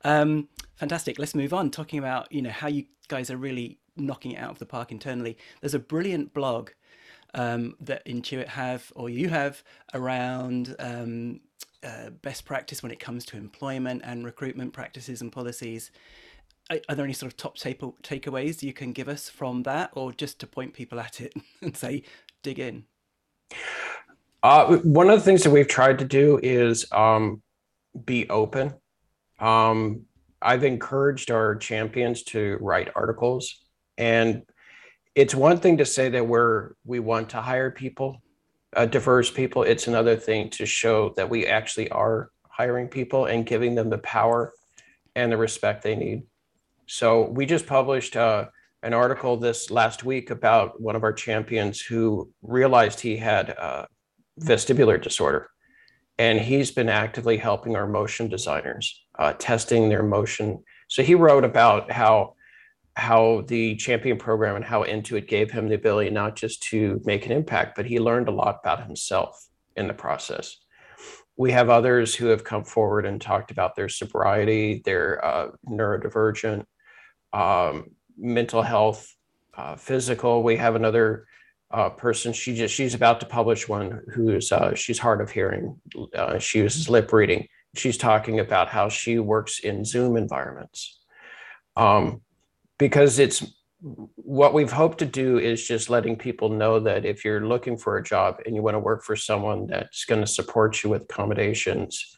Um, 0.05 0.49
fantastic. 0.75 1.19
Let's 1.19 1.35
move 1.35 1.55
on. 1.55 1.71
Talking 1.71 2.01
about, 2.01 2.31
you 2.33 2.43
know, 2.43 2.51
how 2.51 2.67
you 2.69 2.87
guys 3.07 3.31
are 3.31 3.37
really 3.37 3.79
knocking 3.97 4.33
it 4.33 4.39
out 4.39 4.51
of 4.51 4.59
the 4.59 4.67
park 4.67 4.91
internally. 4.91 5.39
There's 5.61 5.75
a 5.75 5.79
brilliant 5.79 6.35
blog 6.35 6.71
um, 7.35 7.77
that 7.81 8.05
Intuit 8.05 8.49
have, 8.49 8.93
or 8.97 9.09
you 9.09 9.29
have, 9.29 9.63
around 9.95 10.75
um, 10.81 11.41
uh, 11.85 12.11
best 12.11 12.45
practice 12.45 12.83
when 12.83 12.91
it 12.91 12.99
comes 12.99 13.25
to 13.27 13.37
employment 13.37 14.03
and 14.05 14.25
recruitment 14.25 14.73
practices 14.73 15.21
and 15.21 15.31
policies 15.31 15.93
are 16.71 16.95
there 16.95 17.05
any 17.05 17.15
sort 17.15 17.33
of 17.33 17.37
top 17.37 17.57
take- 17.57 17.81
takeaways 17.81 18.63
you 18.63 18.73
can 18.73 18.93
give 18.93 19.09
us 19.09 19.29
from 19.29 19.63
that, 19.63 19.91
or 19.95 20.13
just 20.13 20.39
to 20.41 20.47
point 20.47 20.75
people 20.75 21.01
at 21.01 21.21
it 21.21 21.33
and 21.63 21.77
say, 21.77 22.03
dig 22.43 22.59
in? 22.59 22.85
Uh, 24.43 24.77
one 24.79 25.11
of 25.11 25.19
the 25.19 25.25
things 25.25 25.43
that 25.43 25.51
we've 25.51 25.69
tried 25.69 25.99
to 25.99 26.05
do 26.05 26.39
is 26.43 26.87
um, 26.93 27.43
be 28.05 28.29
open. 28.29 28.75
Um, 29.39 30.03
I've 30.41 30.65
encouraged 30.65 31.31
our 31.31 31.57
champions 31.57 32.23
to 32.25 32.59
write 32.61 32.91
articles, 32.95 33.61
and 33.97 34.43
it's 35.15 35.35
one 35.35 35.59
thing 35.59 35.79
to 35.79 35.85
say 35.85 36.09
that 36.11 36.27
we're 36.27 36.73
we 36.85 37.01
want 37.01 37.31
to 37.31 37.41
hire 37.41 37.73
people, 37.73 38.23
uh, 38.77 38.87
diverse 38.87 39.31
people. 39.31 39.65
It's 39.65 39.89
another 39.89 40.17
thing 40.17 40.51
to 40.51 40.67
show 40.67 41.13
that 41.17 41.29
we 41.29 41.47
actually 41.47 41.91
are 41.91 42.31
hiring 42.49 42.89
people 42.89 43.27
and 43.27 43.45
giving 43.45 43.75
them 43.75 43.91
the 43.91 43.99
power 43.99 44.53
and 45.17 45.33
the 45.33 45.37
respect 45.37 45.83
they 45.83 45.97
need. 45.97 46.23
So 46.87 47.23
we 47.23 47.47
just 47.47 47.67
published 47.67 48.17
uh, 48.17 48.47
an 48.83 48.95
article 48.95 49.37
this 49.37 49.71
last 49.71 50.05
week 50.05 50.31
about 50.31 50.81
one 50.81 50.97
of 50.97 51.03
our 51.03 51.13
champions 51.13 51.81
who 51.81 52.31
realized 52.43 53.01
he 53.01 53.17
had 53.17 53.57
uh, 53.59 53.87
vestibular 54.41 55.03
disorder. 55.03 55.51
And 56.19 56.41
he's 56.41 56.71
been 56.71 56.89
actively 56.89 57.37
helping 57.37 57.77
our 57.77 57.87
motion 57.87 58.29
designers, 58.29 59.05
uh, 59.19 59.35
testing 59.39 59.89
their 59.89 60.03
motion. 60.03 60.63
So 60.89 61.03
he 61.03 61.15
wrote 61.15 61.45
about 61.45 61.91
how 61.91 62.35
how 62.97 63.45
the 63.47 63.77
champion 63.77 64.19
program 64.19 64.57
and 64.57 64.65
how 64.65 64.83
Intuit 64.83 65.29
gave 65.29 65.53
him 65.53 65.69
the 65.69 65.77
ability 65.77 66.11
not 66.11 66.35
just 66.35 66.65
to 66.65 67.01
make 67.05 67.27
an 67.27 67.31
impact, 67.31 67.77
but 67.77 67.87
he 67.87 68.01
learned 68.01 68.27
a 68.27 68.33
lot 68.33 68.59
about 68.61 68.85
himself 68.85 69.47
in 69.77 69.87
the 69.87 69.95
process. 69.95 70.57
We 71.37 71.53
have 71.53 71.71
others 71.71 72.17
who 72.17 72.27
have 72.27 72.43
come 72.43 72.65
forward 72.65 73.07
and 73.07 73.21
talked 73.21 73.53
about 73.53 73.77
their 73.77 73.89
sobriety, 73.89 74.83
their 74.85 75.25
uh, 75.25 75.51
neurodivergent, 75.69 76.65
um, 77.33 77.91
mental 78.19 78.63
health, 78.63 79.15
uh, 79.57 79.77
physical. 79.77 80.43
We 80.43 80.57
have 80.57 80.75
another 80.75 81.27
uh, 81.71 81.91
person. 81.91 82.33
She 82.33 82.55
just 82.55 82.75
she's 82.75 82.95
about 82.95 83.21
to 83.21 83.27
publish 83.27 83.69
one 83.69 84.03
who's 84.13 84.53
uh, 84.53 84.75
she's 84.75 84.99
hard 84.99 85.21
of 85.21 85.31
hearing. 85.31 85.81
Uh, 86.15 86.39
she 86.39 86.59
uses 86.59 86.89
lip 86.89 87.13
reading. 87.13 87.47
She's 87.77 87.99
talking 87.99 88.41
about 88.41 88.69
how 88.69 88.89
she 88.89 89.19
works 89.19 89.61
in 89.61 89.85
Zoom 89.85 90.17
environments, 90.17 90.99
um, 91.77 92.23
because 92.79 93.19
it's 93.19 93.45
what 93.81 94.55
we've 94.55 94.73
hoped 94.73 94.99
to 94.99 95.07
do 95.07 95.39
is 95.39 95.67
just 95.67 95.89
letting 95.89 96.17
people 96.17 96.49
know 96.49 96.81
that 96.81 97.05
if 97.05 97.25
you're 97.25 97.47
looking 97.47 97.77
for 97.77 97.97
a 97.97 98.03
job 98.03 98.41
and 98.45 98.55
you 98.55 98.63
want 98.63 98.75
to 98.75 98.81
work 98.81 99.05
for 99.05 99.15
someone 99.15 99.67
that's 99.69 100.05
going 100.05 100.21
to 100.21 100.27
support 100.27 100.83
you 100.83 100.91
with 100.91 101.03
accommodations 101.03 102.17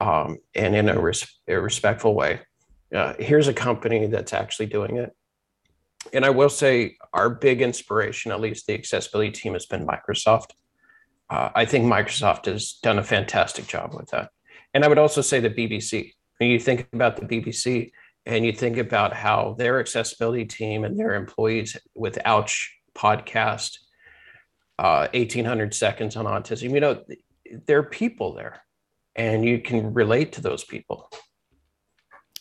um, 0.00 0.38
and 0.54 0.76
in 0.76 0.88
a, 0.88 1.00
res- 1.00 1.40
a 1.48 1.60
respectful 1.60 2.14
way, 2.14 2.40
uh, 2.94 3.14
here's 3.18 3.48
a 3.48 3.54
company 3.54 4.06
that's 4.06 4.32
actually 4.32 4.66
doing 4.66 4.96
it. 4.96 5.12
And 6.12 6.24
I 6.24 6.30
will 6.30 6.48
say, 6.48 6.96
our 7.12 7.30
big 7.30 7.62
inspiration, 7.62 8.32
at 8.32 8.40
least 8.40 8.66
the 8.66 8.74
accessibility 8.74 9.30
team, 9.30 9.54
has 9.54 9.66
been 9.66 9.86
Microsoft. 9.86 10.50
Uh, 11.30 11.50
I 11.54 11.64
think 11.64 11.86
Microsoft 11.86 12.46
has 12.46 12.74
done 12.82 12.98
a 12.98 13.04
fantastic 13.04 13.66
job 13.66 13.94
with 13.94 14.10
that. 14.10 14.30
And 14.74 14.84
I 14.84 14.88
would 14.88 14.98
also 14.98 15.20
say 15.20 15.40
the 15.40 15.50
BBC. 15.50 16.12
When 16.38 16.50
you 16.50 16.58
think 16.58 16.88
about 16.92 17.16
the 17.16 17.26
BBC 17.26 17.92
and 18.26 18.44
you 18.44 18.52
think 18.52 18.76
about 18.76 19.14
how 19.14 19.54
their 19.58 19.80
accessibility 19.80 20.44
team 20.44 20.84
and 20.84 20.98
their 20.98 21.14
employees 21.14 21.76
with 21.94 22.18
Ouch 22.24 22.76
podcast, 22.94 23.78
uh, 24.78 25.08
1800 25.14 25.72
seconds 25.74 26.16
on 26.16 26.26
autism, 26.26 26.72
you 26.72 26.80
know, 26.80 27.02
there 27.66 27.78
are 27.78 27.84
people 27.84 28.34
there 28.34 28.62
and 29.14 29.44
you 29.44 29.60
can 29.60 29.92
relate 29.92 30.32
to 30.32 30.40
those 30.40 30.64
people. 30.64 31.10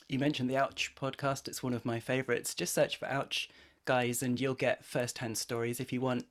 You 0.08 0.20
mentioned 0.20 0.50
the 0.50 0.58
Ouch 0.58 0.94
podcast. 0.96 1.48
It's 1.48 1.64
one 1.64 1.74
of 1.74 1.86
my 1.86 2.00
favorites. 2.00 2.54
Just 2.54 2.74
search 2.74 2.98
for 2.98 3.08
Ouch 3.08 3.50
guys 3.86 4.24
and 4.24 4.40
you'll 4.40 4.54
get 4.54 4.86
first-hand 4.86 5.38
stories 5.38 5.80
if 5.80 5.92
you 5.94 6.02
want, 6.02 6.26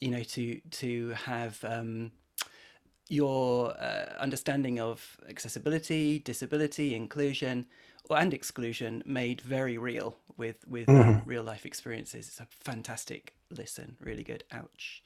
you 0.00 0.10
know, 0.10 0.22
to 0.22 0.60
to 0.70 1.10
have 1.10 1.64
um, 1.64 2.12
your 3.08 3.72
uh, 3.80 4.14
understanding 4.18 4.80
of 4.80 5.18
accessibility, 5.28 6.18
disability, 6.18 6.94
inclusion, 6.94 7.66
and 8.08 8.32
exclusion 8.34 9.02
made 9.06 9.40
very 9.40 9.78
real 9.78 10.16
with 10.36 10.64
with 10.66 10.86
mm-hmm. 10.86 11.28
real 11.28 11.42
life 11.42 11.66
experiences. 11.66 12.28
It's 12.28 12.40
a 12.40 12.46
fantastic 12.50 13.34
listen, 13.50 13.96
really 14.00 14.24
good. 14.24 14.44
Ouch. 14.52 15.02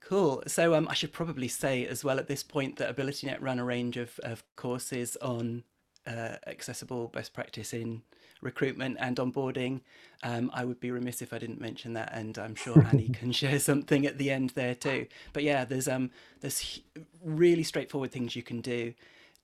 Cool. 0.00 0.42
So 0.46 0.74
um, 0.74 0.88
I 0.88 0.94
should 0.94 1.12
probably 1.12 1.48
say 1.48 1.86
as 1.86 2.04
well 2.04 2.18
at 2.18 2.26
this 2.26 2.42
point 2.42 2.76
that 2.76 2.96
AbilityNet 2.96 3.40
ran 3.40 3.60
a 3.60 3.64
range 3.64 3.96
of, 3.96 4.18
of 4.24 4.42
courses 4.56 5.16
on 5.22 5.62
uh, 6.06 6.36
accessible 6.46 7.06
best 7.08 7.32
practice 7.32 7.72
in 7.72 8.02
recruitment 8.42 8.98
and 9.00 9.16
onboarding. 9.16 9.80
Um, 10.22 10.50
I 10.52 10.64
would 10.64 10.80
be 10.80 10.90
remiss 10.90 11.22
if 11.22 11.32
I 11.32 11.38
didn't 11.38 11.60
mention 11.60 11.94
that, 11.94 12.12
and 12.12 12.36
I'm 12.38 12.54
sure 12.54 12.84
Annie 12.92 13.08
can 13.08 13.32
share 13.32 13.58
something 13.58 14.04
at 14.04 14.18
the 14.18 14.30
end 14.30 14.50
there 14.50 14.74
too. 14.74 15.06
But 15.32 15.44
yeah, 15.44 15.64
there's 15.64 15.88
um 15.88 16.10
there's 16.40 16.80
really 17.24 17.62
straightforward 17.62 18.12
things 18.12 18.36
you 18.36 18.42
can 18.42 18.60
do 18.60 18.92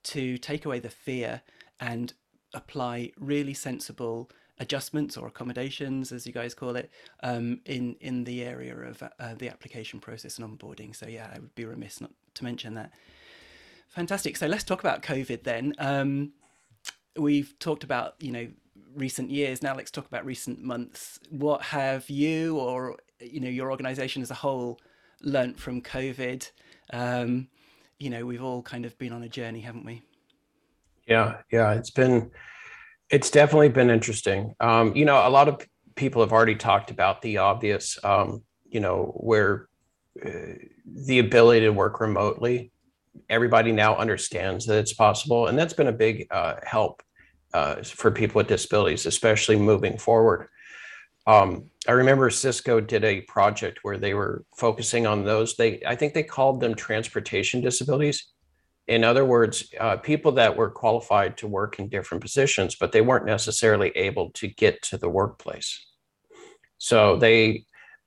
to 0.03 0.37
take 0.37 0.65
away 0.65 0.79
the 0.79 0.89
fear 0.89 1.41
and 1.79 2.13
apply 2.53 3.11
really 3.17 3.53
sensible 3.53 4.29
adjustments 4.59 5.15
or 5.15 5.27
accommodations, 5.27 6.11
as 6.11 6.27
you 6.27 6.33
guys 6.33 6.53
call 6.53 6.75
it, 6.75 6.91
um, 7.23 7.61
in 7.65 7.95
in 8.01 8.25
the 8.25 8.43
area 8.43 8.75
of 8.75 9.01
uh, 9.01 9.33
the 9.35 9.49
application 9.49 9.99
process 9.99 10.37
and 10.37 10.59
onboarding. 10.59 10.95
So 10.95 11.07
yeah, 11.07 11.31
I 11.33 11.39
would 11.39 11.55
be 11.55 11.65
remiss 11.65 12.01
not 12.01 12.11
to 12.35 12.43
mention 12.43 12.75
that. 12.75 12.91
Fantastic. 13.89 14.37
So 14.37 14.47
let's 14.47 14.63
talk 14.63 14.81
about 14.81 15.01
COVID 15.01 15.43
then. 15.43 15.73
Um, 15.79 16.33
we've 17.17 17.57
talked 17.59 17.83
about 17.83 18.15
you 18.19 18.31
know 18.31 18.47
recent 18.95 19.29
years. 19.29 19.61
Now 19.61 19.75
let's 19.75 19.91
talk 19.91 20.07
about 20.07 20.25
recent 20.25 20.61
months. 20.61 21.19
What 21.29 21.61
have 21.61 22.09
you 22.09 22.57
or 22.57 22.97
you 23.19 23.39
know 23.39 23.49
your 23.49 23.71
organization 23.71 24.21
as 24.21 24.31
a 24.31 24.35
whole 24.35 24.79
learnt 25.21 25.59
from 25.59 25.81
COVID? 25.81 26.49
Um, 26.91 27.47
you 27.99 28.09
know, 28.09 28.25
we've 28.25 28.43
all 28.43 28.61
kind 28.61 28.85
of 28.85 28.97
been 28.97 29.13
on 29.13 29.23
a 29.23 29.29
journey, 29.29 29.61
haven't 29.61 29.85
we? 29.85 30.01
Yeah, 31.07 31.37
yeah, 31.51 31.73
it's 31.73 31.91
been 31.91 32.31
it's 33.09 33.31
definitely 33.31 33.69
been 33.69 33.89
interesting. 33.89 34.55
Um, 34.59 34.95
you 34.95 35.05
know, 35.05 35.27
a 35.27 35.29
lot 35.29 35.47
of 35.47 35.65
people 35.95 36.21
have 36.21 36.31
already 36.31 36.55
talked 36.55 36.91
about 36.91 37.21
the 37.21 37.37
obvious. 37.37 37.97
Um, 38.03 38.43
you 38.69 38.79
know, 38.79 39.13
where 39.17 39.67
uh, 40.23 40.53
the 40.85 41.19
ability 41.19 41.61
to 41.61 41.71
work 41.71 41.99
remotely. 41.99 42.71
Everybody 43.29 43.71
now 43.71 43.95
understands 43.95 44.65
that 44.67 44.77
it's 44.79 44.93
possible, 44.93 45.47
and 45.47 45.57
that's 45.57 45.73
been 45.73 45.87
a 45.87 45.93
big 45.93 46.27
uh, 46.31 46.55
help 46.63 47.03
uh, 47.53 47.75
for 47.83 48.11
people 48.11 48.39
with 48.39 48.47
disabilities, 48.47 49.05
especially 49.05 49.57
moving 49.57 49.97
forward. 49.97 50.47
Um, 51.27 51.69
I 51.87 51.91
remember 51.91 52.29
Cisco 52.29 52.79
did 52.79 53.03
a 53.03 53.21
project 53.21 53.79
where 53.83 53.97
they 53.97 54.13
were 54.13 54.45
focusing 54.55 55.05
on 55.05 55.23
those. 55.23 55.55
They, 55.55 55.81
I 55.85 55.95
think 55.95 56.13
they 56.13 56.23
called 56.23 56.59
them 56.59 56.75
transportation 56.75 57.61
disabilities. 57.61 58.27
In 58.87 59.03
other 59.03 59.25
words, 59.25 59.71
uh, 59.79 59.97
people 59.97 60.31
that 60.33 60.57
were 60.57 60.71
qualified 60.71 61.37
to 61.37 61.47
work 61.47 61.77
in 61.77 61.89
different 61.89 62.23
positions, 62.23 62.75
but 62.75 62.91
they 62.91 63.01
weren't 63.01 63.25
necessarily 63.25 63.89
able 63.89 64.31
to 64.31 64.47
get 64.47 64.81
to 64.83 64.97
the 64.97 65.09
workplace. 65.09 65.85
So 66.79 67.17
they 67.17 67.65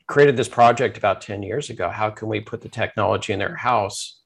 created 0.09 0.37
this 0.37 0.49
project 0.49 0.99
about 0.99 1.21
10 1.21 1.43
years 1.43 1.71
ago. 1.71 1.89
How 1.89 2.11
can 2.11 2.29
we 2.29 2.41
put 2.41 2.61
the 2.61 2.69
technology 2.69 3.33
in 3.33 3.39
their 3.39 3.55
house 3.55 4.21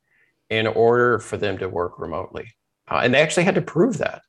in 0.49 0.67
order 0.67 1.19
for 1.19 1.37
them 1.37 1.59
to 1.59 1.69
work 1.69 1.99
remotely? 1.99 2.55
Uh, 2.91 3.01
and 3.05 3.13
they 3.13 3.21
actually 3.21 3.45
had 3.45 3.57
to 3.57 3.63
prove 3.63 3.99
that. 3.99 4.23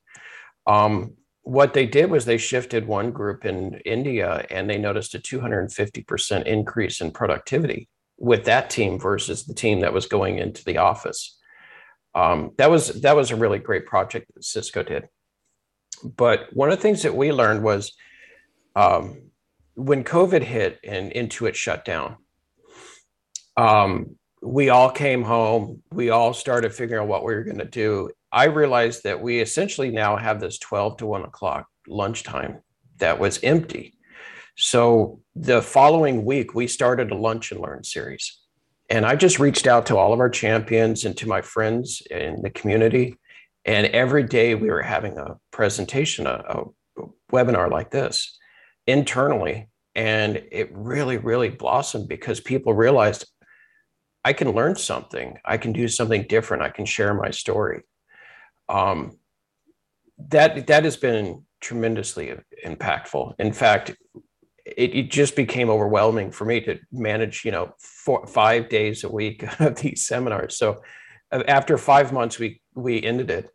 Um, 0.68 1.14
what 1.42 1.72
they 1.72 1.86
did 1.86 2.10
was 2.10 2.24
they 2.26 2.36
shifted 2.36 2.86
one 2.86 3.10
group 3.10 3.46
in 3.46 3.80
India 3.86 4.44
and 4.50 4.68
they 4.68 4.76
noticed 4.76 5.14
a 5.14 5.18
250% 5.18 6.44
increase 6.44 7.00
in 7.00 7.10
productivity 7.10 7.88
with 8.18 8.44
that 8.44 8.68
team 8.68 9.00
versus 9.00 9.46
the 9.46 9.54
team 9.54 9.80
that 9.80 9.94
was 9.94 10.04
going 10.04 10.38
into 10.38 10.62
the 10.64 10.76
office. 10.76 11.38
Um, 12.14 12.50
that 12.58 12.70
was 12.70 13.00
that 13.00 13.16
was 13.16 13.30
a 13.30 13.36
really 13.36 13.58
great 13.58 13.86
project 13.86 14.30
that 14.34 14.44
Cisco 14.44 14.82
did. 14.82 15.08
But 16.04 16.48
one 16.52 16.70
of 16.70 16.76
the 16.76 16.82
things 16.82 17.02
that 17.02 17.16
we 17.16 17.32
learned 17.32 17.62
was 17.62 17.96
um, 18.76 19.30
when 19.74 20.04
COVID 20.04 20.42
hit 20.42 20.78
and 20.84 21.12
Intuit 21.12 21.54
shut 21.54 21.84
down, 21.84 22.16
um, 23.56 24.16
we 24.42 24.68
all 24.68 24.90
came 24.90 25.22
home. 25.22 25.82
We 25.90 26.10
all 26.10 26.34
started 26.34 26.74
figuring 26.74 27.02
out 27.02 27.08
what 27.08 27.24
we 27.24 27.34
were 27.34 27.44
going 27.44 27.58
to 27.58 27.64
do, 27.64 28.10
I 28.30 28.44
realized 28.44 29.04
that 29.04 29.20
we 29.20 29.40
essentially 29.40 29.90
now 29.90 30.16
have 30.16 30.40
this 30.40 30.58
12 30.58 30.98
to 30.98 31.06
1 31.06 31.22
o'clock 31.22 31.66
lunchtime 31.86 32.60
that 32.98 33.18
was 33.18 33.42
empty. 33.42 33.94
So 34.56 35.20
the 35.34 35.62
following 35.62 36.24
week, 36.24 36.54
we 36.54 36.66
started 36.66 37.10
a 37.10 37.16
lunch 37.16 37.52
and 37.52 37.60
learn 37.60 37.84
series. 37.84 38.38
And 38.90 39.06
I 39.06 39.16
just 39.16 39.38
reached 39.38 39.66
out 39.66 39.86
to 39.86 39.96
all 39.96 40.12
of 40.12 40.20
our 40.20 40.30
champions 40.30 41.04
and 41.04 41.16
to 41.18 41.28
my 41.28 41.40
friends 41.40 42.02
in 42.10 42.42
the 42.42 42.50
community. 42.50 43.16
And 43.64 43.86
every 43.88 44.24
day 44.24 44.54
we 44.54 44.70
were 44.70 44.82
having 44.82 45.16
a 45.18 45.36
presentation, 45.50 46.26
a, 46.26 46.42
a 46.48 46.64
webinar 47.32 47.70
like 47.70 47.90
this 47.90 48.38
internally. 48.86 49.68
And 49.94 50.42
it 50.50 50.70
really, 50.72 51.18
really 51.18 51.50
blossomed 51.50 52.08
because 52.08 52.40
people 52.40 52.74
realized 52.74 53.26
I 54.24 54.32
can 54.32 54.52
learn 54.52 54.76
something, 54.76 55.38
I 55.44 55.56
can 55.56 55.72
do 55.72 55.88
something 55.88 56.26
different, 56.28 56.62
I 56.62 56.70
can 56.70 56.84
share 56.84 57.14
my 57.14 57.30
story 57.30 57.82
um, 58.68 59.18
that 60.28 60.66
that 60.66 60.84
has 60.84 60.96
been 60.96 61.44
tremendously 61.60 62.34
impactful. 62.64 63.34
In 63.38 63.52
fact, 63.52 63.90
it, 64.64 64.94
it, 64.94 65.10
just 65.10 65.34
became 65.34 65.70
overwhelming 65.70 66.30
for 66.30 66.44
me 66.44 66.60
to 66.60 66.78
manage, 66.92 67.44
you 67.44 67.50
know, 67.50 67.72
four, 67.78 68.26
five 68.26 68.68
days 68.68 69.02
a 69.04 69.08
week 69.08 69.44
of 69.60 69.76
these 69.76 70.06
seminars. 70.06 70.56
So 70.58 70.82
uh, 71.32 71.42
after 71.48 71.78
five 71.78 72.12
months, 72.12 72.38
we 72.38 72.60
we 72.74 73.02
ended 73.02 73.30
it, 73.30 73.50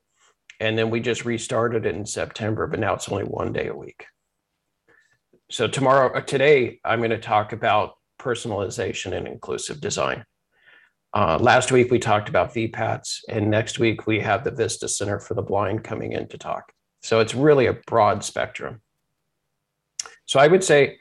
and 0.60 0.78
then 0.78 0.90
we 0.90 1.00
just 1.00 1.26
restarted 1.26 1.86
it 1.86 1.96
in 1.96 2.06
September. 2.06 2.68
But 2.68 2.80
now 2.80 2.94
it's 2.94 3.10
only 3.10 3.26
one 3.26 3.54
day 3.54 3.68
a 3.68 3.76
week. 3.76 4.06
So 5.52 5.68
tomorrow, 5.68 6.12
uh, 6.16 6.22
today, 6.22 6.80
I'm 6.84 7.00
going 7.00 7.12
to 7.12 7.20
talk 7.20 7.54
about 7.54 7.94
personalization 8.20 9.16
and 9.16 9.28
inclusive 9.28 9.82
design. 9.82 10.26
Uh, 11.14 11.38
last 11.40 11.72
week 11.72 11.92
we 11.92 12.00
talked 12.00 12.28
about 12.28 12.54
VPATs, 12.54 13.20
and 13.30 13.50
next 13.50 13.78
week 13.78 14.08
we 14.08 14.20
have 14.20 14.44
the 14.44 14.52
Vista 14.52 14.88
Center 14.88 15.20
for 15.20 15.36
the 15.36 15.44
Blind 15.44 15.84
coming 15.84 16.14
in 16.14 16.28
to 16.30 16.38
talk. 16.38 16.74
So 17.02 17.20
it's 17.20 17.36
really 17.36 17.68
a 17.68 17.74
broad 17.74 18.24
spectrum. 18.24 18.82
So 20.26 20.40
I 20.40 20.48
would 20.48 20.64
say 20.64 20.98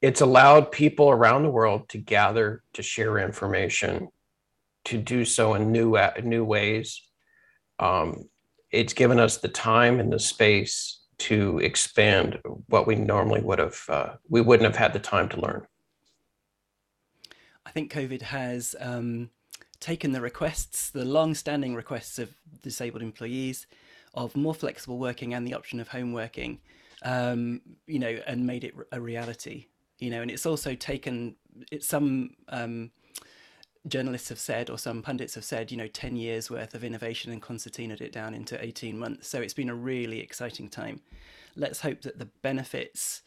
it's 0.00 0.20
allowed 0.20 0.70
people 0.70 1.10
around 1.10 1.42
the 1.42 1.50
world 1.50 1.88
to 1.88 1.98
gather, 1.98 2.62
to 2.74 2.82
share 2.82 3.18
information, 3.18 4.08
to 4.84 4.98
do 4.98 5.24
so 5.24 5.54
in 5.54 5.72
new 5.72 5.96
new 6.22 6.44
ways. 6.44 7.02
Um, 7.78 8.28
it's 8.70 8.92
given 8.92 9.18
us 9.18 9.38
the 9.38 9.48
time 9.48 9.98
and 10.00 10.12
the 10.12 10.18
space 10.18 11.00
to 11.18 11.58
expand 11.58 12.38
what 12.68 12.86
we 12.86 12.94
normally 12.94 13.40
would 13.40 13.58
have 13.58 13.80
uh, 13.88 14.08
we 14.28 14.40
wouldn't 14.40 14.66
have 14.66 14.76
had 14.76 14.92
the 14.92 14.98
time 14.98 15.28
to 15.30 15.40
learn. 15.40 15.66
I 17.72 17.74
think 17.74 17.90
COVID 17.90 18.20
has 18.20 18.76
um, 18.80 19.30
taken 19.80 20.12
the 20.12 20.20
requests, 20.20 20.90
the 20.90 21.06
long-standing 21.06 21.74
requests 21.74 22.18
of 22.18 22.34
disabled 22.60 23.02
employees, 23.02 23.66
of 24.12 24.36
more 24.36 24.54
flexible 24.54 24.98
working 24.98 25.32
and 25.32 25.46
the 25.46 25.54
option 25.54 25.80
of 25.80 25.88
home 25.88 26.12
working, 26.12 26.58
um, 27.02 27.62
you 27.86 27.98
know, 27.98 28.18
and 28.26 28.46
made 28.46 28.62
it 28.62 28.74
a 28.92 29.00
reality. 29.00 29.68
You 29.98 30.10
know, 30.10 30.20
and 30.20 30.30
it's 30.30 30.44
also 30.44 30.74
taken 30.74 31.36
it, 31.70 31.82
some 31.82 32.34
um, 32.50 32.90
journalists 33.88 34.28
have 34.28 34.38
said, 34.38 34.68
or 34.68 34.76
some 34.76 35.00
pundits 35.00 35.34
have 35.34 35.44
said, 35.44 35.70
you 35.70 35.78
know, 35.78 35.88
10 35.88 36.14
years 36.14 36.50
worth 36.50 36.74
of 36.74 36.84
innovation 36.84 37.32
and 37.32 37.40
concertinaed 37.40 38.02
it 38.02 38.12
down 38.12 38.34
into 38.34 38.62
18 38.62 38.98
months. 38.98 39.28
So 39.28 39.40
it's 39.40 39.54
been 39.54 39.70
a 39.70 39.74
really 39.74 40.20
exciting 40.20 40.68
time. 40.68 41.00
Let's 41.56 41.80
hope 41.80 42.02
that 42.02 42.18
the 42.18 42.28
benefits 42.42 43.22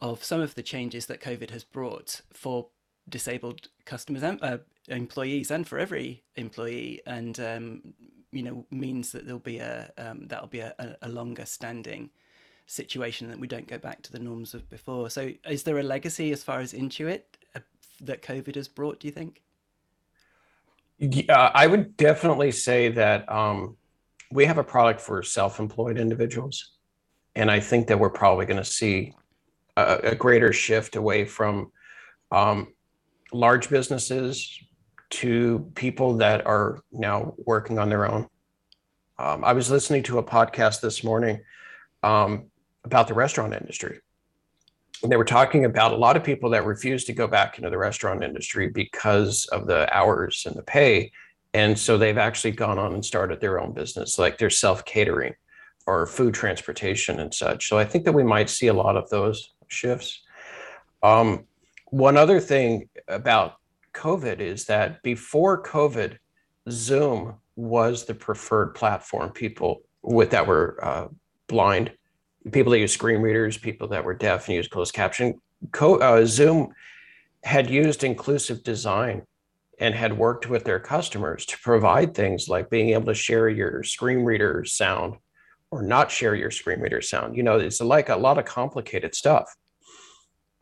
of 0.00 0.22
some 0.22 0.40
of 0.40 0.54
the 0.54 0.62
changes 0.62 1.06
that 1.06 1.20
COVID 1.20 1.50
has 1.50 1.64
brought 1.64 2.20
for 2.32 2.68
disabled 3.08 3.68
customers 3.84 4.22
and 4.22 4.42
uh, 4.42 4.58
employees 4.88 5.50
and 5.50 5.66
for 5.66 5.78
every 5.78 6.22
employee 6.36 7.00
and 7.06 7.38
um, 7.40 7.82
you 8.30 8.42
know 8.42 8.64
means 8.70 9.12
that 9.12 9.24
there'll 9.24 9.40
be 9.40 9.58
a 9.58 9.90
um, 9.98 10.26
that'll 10.28 10.46
be 10.46 10.60
a, 10.60 10.74
a, 11.02 11.08
longer 11.08 11.44
standing 11.44 12.10
situation 12.66 13.28
that 13.28 13.38
we 13.38 13.46
don't 13.46 13.66
go 13.66 13.78
back 13.78 14.02
to 14.02 14.12
the 14.12 14.18
norms 14.18 14.54
of 14.54 14.68
before. 14.70 15.10
So 15.10 15.32
is 15.46 15.62
there 15.62 15.78
a 15.78 15.82
legacy 15.82 16.32
as 16.32 16.42
far 16.42 16.60
as 16.60 16.72
intuit 16.72 17.22
uh, 17.54 17.60
that 18.00 18.22
covid 18.22 18.54
has 18.54 18.68
brought 18.68 19.00
do 19.00 19.08
you 19.08 19.12
think? 19.12 19.42
Yeah, 20.98 21.50
I 21.52 21.66
would 21.66 21.96
definitely 21.96 22.52
say 22.52 22.88
that 22.90 23.30
um, 23.30 23.76
we 24.30 24.44
have 24.44 24.58
a 24.58 24.64
product 24.64 25.00
for 25.00 25.22
self-employed 25.22 25.98
individuals, 25.98 26.76
and 27.34 27.50
I 27.50 27.58
think 27.58 27.88
that 27.88 27.98
we're 27.98 28.10
probably 28.10 28.46
going 28.46 28.62
to 28.62 28.64
see 28.64 29.14
a, 29.76 29.98
a, 30.04 30.14
greater 30.14 30.52
shift 30.52 30.94
away 30.96 31.24
from 31.24 31.72
um, 32.30 32.72
large 33.32 33.68
businesses 33.68 34.58
to 35.10 35.70
people 35.74 36.16
that 36.16 36.46
are 36.46 36.80
now 36.90 37.34
working 37.38 37.78
on 37.78 37.88
their 37.88 38.10
own. 38.10 38.28
Um, 39.18 39.44
I 39.44 39.52
was 39.52 39.70
listening 39.70 40.02
to 40.04 40.18
a 40.18 40.22
podcast 40.22 40.80
this 40.80 41.04
morning 41.04 41.40
um, 42.02 42.46
about 42.84 43.08
the 43.08 43.14
restaurant 43.14 43.54
industry. 43.54 44.00
And 45.02 45.10
they 45.10 45.16
were 45.16 45.24
talking 45.24 45.64
about 45.64 45.92
a 45.92 45.96
lot 45.96 46.16
of 46.16 46.24
people 46.24 46.50
that 46.50 46.64
refuse 46.64 47.04
to 47.04 47.12
go 47.12 47.26
back 47.26 47.58
into 47.58 47.70
the 47.70 47.78
restaurant 47.78 48.22
industry 48.22 48.68
because 48.68 49.46
of 49.46 49.66
the 49.66 49.92
hours 49.94 50.44
and 50.46 50.56
the 50.56 50.62
pay. 50.62 51.12
And 51.54 51.78
so 51.78 51.98
they've 51.98 52.18
actually 52.18 52.52
gone 52.52 52.78
on 52.78 52.94
and 52.94 53.04
started 53.04 53.40
their 53.40 53.60
own 53.60 53.72
business, 53.72 54.18
like 54.18 54.38
they're 54.38 54.48
self 54.50 54.84
catering 54.84 55.34
or 55.86 56.06
food 56.06 56.34
transportation 56.34 57.20
and 57.20 57.34
such. 57.34 57.68
So 57.68 57.78
I 57.78 57.84
think 57.84 58.04
that 58.04 58.12
we 58.12 58.22
might 58.22 58.48
see 58.48 58.68
a 58.68 58.74
lot 58.74 58.96
of 58.96 59.10
those 59.10 59.52
shifts. 59.68 60.22
Um, 61.02 61.46
one 61.92 62.16
other 62.16 62.40
thing 62.40 62.88
about 63.06 63.56
COVID 63.92 64.40
is 64.40 64.64
that 64.64 65.02
before 65.02 65.62
COVID, 65.62 66.16
Zoom 66.70 67.34
was 67.54 68.06
the 68.06 68.14
preferred 68.14 68.74
platform. 68.74 69.30
People 69.30 69.82
with 70.00 70.30
that 70.30 70.46
were 70.46 70.78
uh, 70.82 71.08
blind, 71.48 71.92
people 72.50 72.72
that 72.72 72.78
use 72.78 72.94
screen 72.94 73.20
readers, 73.20 73.58
people 73.58 73.88
that 73.88 74.06
were 74.06 74.14
deaf 74.14 74.48
and 74.48 74.56
use 74.56 74.68
closed 74.68 74.94
caption. 74.94 75.38
Co- 75.70 75.98
uh, 75.98 76.24
Zoom 76.24 76.72
had 77.44 77.68
used 77.68 78.04
inclusive 78.04 78.62
design 78.62 79.26
and 79.78 79.94
had 79.94 80.16
worked 80.16 80.48
with 80.48 80.64
their 80.64 80.80
customers 80.80 81.44
to 81.44 81.58
provide 81.58 82.14
things 82.14 82.48
like 82.48 82.70
being 82.70 82.90
able 82.90 83.06
to 83.06 83.14
share 83.14 83.50
your 83.50 83.82
screen 83.82 84.24
reader 84.24 84.64
sound 84.64 85.16
or 85.70 85.82
not 85.82 86.10
share 86.10 86.34
your 86.34 86.50
screen 86.50 86.80
reader 86.80 87.02
sound. 87.02 87.36
You 87.36 87.42
know, 87.42 87.58
it's 87.58 87.82
like 87.82 88.08
a 88.08 88.16
lot 88.16 88.38
of 88.38 88.46
complicated 88.46 89.14
stuff. 89.14 89.54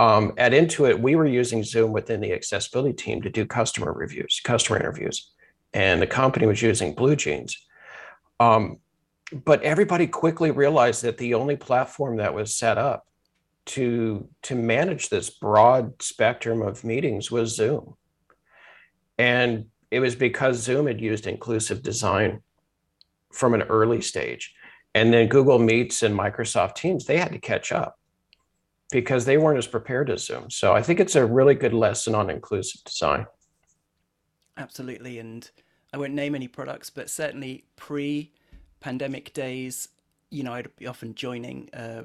Um, 0.00 0.32
at 0.38 0.52
Intuit, 0.52 0.98
we 0.98 1.14
were 1.14 1.26
using 1.26 1.62
Zoom 1.62 1.92
within 1.92 2.22
the 2.22 2.32
accessibility 2.32 2.94
team 2.94 3.20
to 3.20 3.28
do 3.28 3.44
customer 3.44 3.92
reviews, 3.92 4.40
customer 4.42 4.78
interviews, 4.78 5.30
and 5.74 6.00
the 6.00 6.06
company 6.06 6.46
was 6.46 6.62
using 6.62 6.94
BlueJeans. 6.94 7.52
Um, 8.40 8.78
but 9.44 9.62
everybody 9.62 10.06
quickly 10.06 10.52
realized 10.52 11.02
that 11.02 11.18
the 11.18 11.34
only 11.34 11.54
platform 11.54 12.16
that 12.16 12.32
was 12.32 12.56
set 12.56 12.78
up 12.78 13.06
to 13.66 14.26
to 14.44 14.54
manage 14.54 15.10
this 15.10 15.28
broad 15.28 16.00
spectrum 16.00 16.62
of 16.62 16.82
meetings 16.82 17.30
was 17.30 17.54
Zoom. 17.54 17.94
And 19.18 19.66
it 19.90 20.00
was 20.00 20.16
because 20.16 20.62
Zoom 20.62 20.86
had 20.86 20.98
used 20.98 21.26
inclusive 21.26 21.82
design 21.82 22.40
from 23.34 23.52
an 23.52 23.62
early 23.64 24.00
stage. 24.00 24.54
And 24.94 25.12
then 25.12 25.28
Google 25.28 25.58
Meets 25.58 26.02
and 26.02 26.18
Microsoft 26.18 26.76
Teams, 26.76 27.04
they 27.04 27.18
had 27.18 27.32
to 27.32 27.38
catch 27.38 27.70
up 27.70 27.99
because 28.90 29.24
they 29.24 29.38
weren't 29.38 29.59
as 29.59 29.66
prepared 29.66 30.11
as 30.11 30.26
Zoom. 30.26 30.50
So 30.50 30.72
I 30.72 30.83
think 30.83 31.00
it's 31.00 31.16
a 31.16 31.24
really 31.24 31.55
good 31.55 31.72
lesson 31.72 32.14
on 32.14 32.29
inclusive 32.29 32.83
design. 32.85 33.26
Absolutely. 34.57 35.18
And 35.18 35.48
I 35.92 35.98
won't 35.98 36.12
name 36.12 36.35
any 36.35 36.48
products, 36.48 36.90
but 36.90 37.09
certainly 37.09 37.64
pre 37.76 38.33
pandemic 38.81 39.33
days, 39.33 39.88
you 40.31 40.42
know, 40.42 40.53
I'd 40.53 40.74
be 40.76 40.87
often 40.87 41.14
joining 41.14 41.70
a 41.72 42.05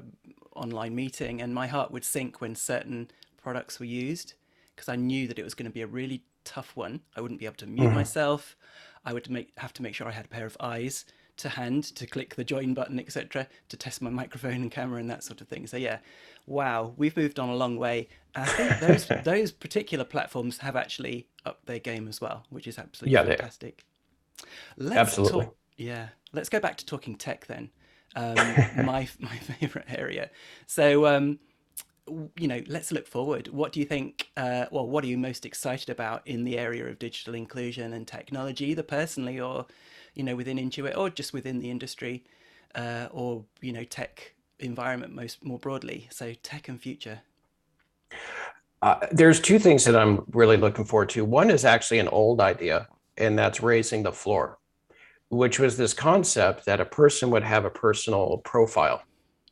online 0.54 0.94
meeting 0.94 1.42
and 1.42 1.54
my 1.54 1.66
heart 1.66 1.90
would 1.90 2.04
sink 2.04 2.40
when 2.40 2.54
certain 2.54 3.10
products 3.36 3.78
were 3.78 3.86
used 3.86 4.34
because 4.74 4.88
I 4.88 4.96
knew 4.96 5.28
that 5.28 5.38
it 5.38 5.44
was 5.44 5.54
going 5.54 5.70
to 5.70 5.74
be 5.74 5.82
a 5.82 5.86
really 5.86 6.22
tough 6.44 6.76
one. 6.76 7.00
I 7.14 7.20
wouldn't 7.20 7.40
be 7.40 7.46
able 7.46 7.56
to 7.56 7.66
mute 7.66 7.86
mm-hmm. 7.86 7.94
myself. 7.94 8.56
I 9.04 9.12
would 9.12 9.28
make, 9.30 9.52
have 9.58 9.72
to 9.74 9.82
make 9.82 9.94
sure 9.94 10.06
I 10.06 10.12
had 10.12 10.24
a 10.24 10.28
pair 10.28 10.46
of 10.46 10.56
eyes 10.60 11.04
to 11.36 11.48
hand 11.50 11.84
to 11.96 12.06
click 12.06 12.34
the 12.34 12.44
join 12.44 12.74
button, 12.74 12.98
etc., 12.98 13.46
to 13.68 13.76
test 13.76 14.00
my 14.00 14.10
microphone 14.10 14.62
and 14.62 14.70
camera 14.70 15.00
and 15.00 15.10
that 15.10 15.22
sort 15.22 15.40
of 15.40 15.48
thing. 15.48 15.66
So 15.66 15.76
yeah, 15.76 15.98
wow, 16.46 16.94
we've 16.96 17.16
moved 17.16 17.38
on 17.38 17.48
a 17.48 17.54
long 17.54 17.76
way. 17.76 18.08
I 18.34 18.46
think 18.46 18.80
those 18.80 19.06
those 19.24 19.52
particular 19.52 20.04
platforms 20.04 20.58
have 20.58 20.76
actually 20.76 21.28
upped 21.44 21.66
their 21.66 21.78
game 21.78 22.08
as 22.08 22.20
well, 22.20 22.44
which 22.50 22.66
is 22.66 22.78
absolutely 22.78 23.14
yeah, 23.14 23.24
fantastic. 23.24 23.84
Let's 24.76 24.96
absolutely. 24.96 25.44
Talk, 25.46 25.56
yeah, 25.76 26.08
let's 26.32 26.48
go 26.48 26.60
back 26.60 26.76
to 26.78 26.86
talking 26.86 27.16
tech 27.16 27.46
then. 27.46 27.70
Um, 28.14 28.34
my 28.84 29.08
my 29.20 29.36
favorite 29.36 29.86
area. 29.88 30.30
So. 30.66 31.06
Um, 31.06 31.38
you 32.38 32.46
know, 32.46 32.62
let's 32.68 32.92
look 32.92 33.08
forward. 33.08 33.48
What 33.48 33.72
do 33.72 33.80
you 33.80 33.86
think? 33.86 34.30
Uh, 34.36 34.66
well, 34.70 34.86
what 34.86 35.02
are 35.02 35.08
you 35.08 35.18
most 35.18 35.44
excited 35.44 35.90
about 35.90 36.24
in 36.24 36.44
the 36.44 36.56
area 36.56 36.86
of 36.86 37.00
digital 37.00 37.34
inclusion 37.34 37.92
and 37.92 38.06
technology, 38.06 38.66
either 38.66 38.84
personally 38.84 39.40
or 39.40 39.66
you 40.16 40.24
know, 40.24 40.34
within 40.34 40.56
Intuit 40.56 40.96
or 40.96 41.10
just 41.10 41.32
within 41.32 41.60
the 41.60 41.70
industry 41.70 42.24
uh, 42.74 43.08
or, 43.12 43.44
you 43.60 43.72
know, 43.72 43.84
tech 43.84 44.32
environment 44.58 45.14
most 45.14 45.44
more 45.44 45.58
broadly. 45.58 46.08
So 46.10 46.32
tech 46.42 46.68
and 46.68 46.80
future. 46.80 47.20
Uh, 48.82 49.06
there's 49.12 49.40
two 49.40 49.58
things 49.58 49.84
that 49.84 49.96
I'm 49.96 50.24
really 50.32 50.56
looking 50.56 50.84
forward 50.84 51.10
to. 51.10 51.24
One 51.24 51.50
is 51.50 51.64
actually 51.64 51.98
an 51.98 52.08
old 52.08 52.40
idea, 52.40 52.88
and 53.16 53.38
that's 53.38 53.62
raising 53.62 54.02
the 54.02 54.12
floor, 54.12 54.58
which 55.28 55.58
was 55.58 55.76
this 55.76 55.94
concept 55.94 56.66
that 56.66 56.80
a 56.80 56.84
person 56.84 57.30
would 57.30 57.42
have 57.42 57.64
a 57.64 57.70
personal 57.70 58.38
profile, 58.38 59.02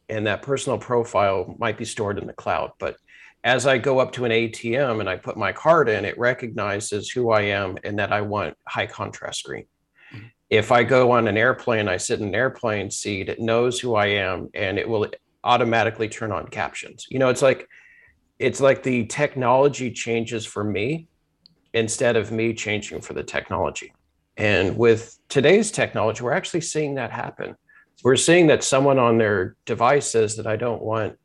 and 0.08 0.26
that 0.26 0.42
personal 0.42 0.78
profile 0.78 1.54
might 1.58 1.78
be 1.78 1.84
stored 1.84 2.18
in 2.18 2.26
the 2.26 2.32
cloud. 2.34 2.72
But 2.78 2.96
as 3.44 3.66
I 3.66 3.78
go 3.78 3.98
up 3.98 4.12
to 4.12 4.24
an 4.24 4.30
ATM 4.30 5.00
and 5.00 5.08
I 5.08 5.16
put 5.16 5.36
my 5.36 5.52
card 5.52 5.88
in, 5.88 6.04
it 6.04 6.18
recognizes 6.18 7.10
who 7.10 7.30
I 7.30 7.42
am 7.42 7.76
and 7.84 7.98
that 7.98 8.12
I 8.12 8.22
want 8.22 8.56
high 8.66 8.86
contrast 8.86 9.40
screen 9.40 9.66
if 10.50 10.70
I 10.70 10.84
go 10.84 11.10
on 11.12 11.26
an 11.28 11.36
airplane, 11.36 11.88
I 11.88 11.96
sit 11.96 12.20
in 12.20 12.28
an 12.28 12.34
airplane 12.34 12.90
seat, 12.90 13.28
it 13.28 13.40
knows 13.40 13.80
who 13.80 13.94
I 13.94 14.06
am 14.06 14.50
and 14.54 14.78
it 14.78 14.88
will 14.88 15.08
automatically 15.42 16.08
turn 16.08 16.32
on 16.32 16.48
captions. 16.48 17.06
You 17.10 17.18
know, 17.18 17.28
it's 17.28 17.42
like 17.42 17.68
it's 18.38 18.60
like 18.60 18.82
the 18.82 19.06
technology 19.06 19.90
changes 19.90 20.44
for 20.44 20.64
me 20.64 21.08
instead 21.72 22.16
of 22.16 22.32
me 22.32 22.52
changing 22.52 23.00
for 23.00 23.12
the 23.12 23.22
technology. 23.22 23.92
And 24.36 24.76
with 24.76 25.18
today's 25.28 25.70
technology, 25.70 26.22
we're 26.22 26.32
actually 26.32 26.62
seeing 26.62 26.96
that 26.96 27.10
happen. 27.10 27.56
We're 28.02 28.16
seeing 28.16 28.48
that 28.48 28.64
someone 28.64 28.98
on 28.98 29.18
their 29.18 29.56
device 29.64 30.10
says 30.10 30.36
that 30.36 30.46
I 30.46 30.56
don't 30.56 30.82
want 30.82 31.16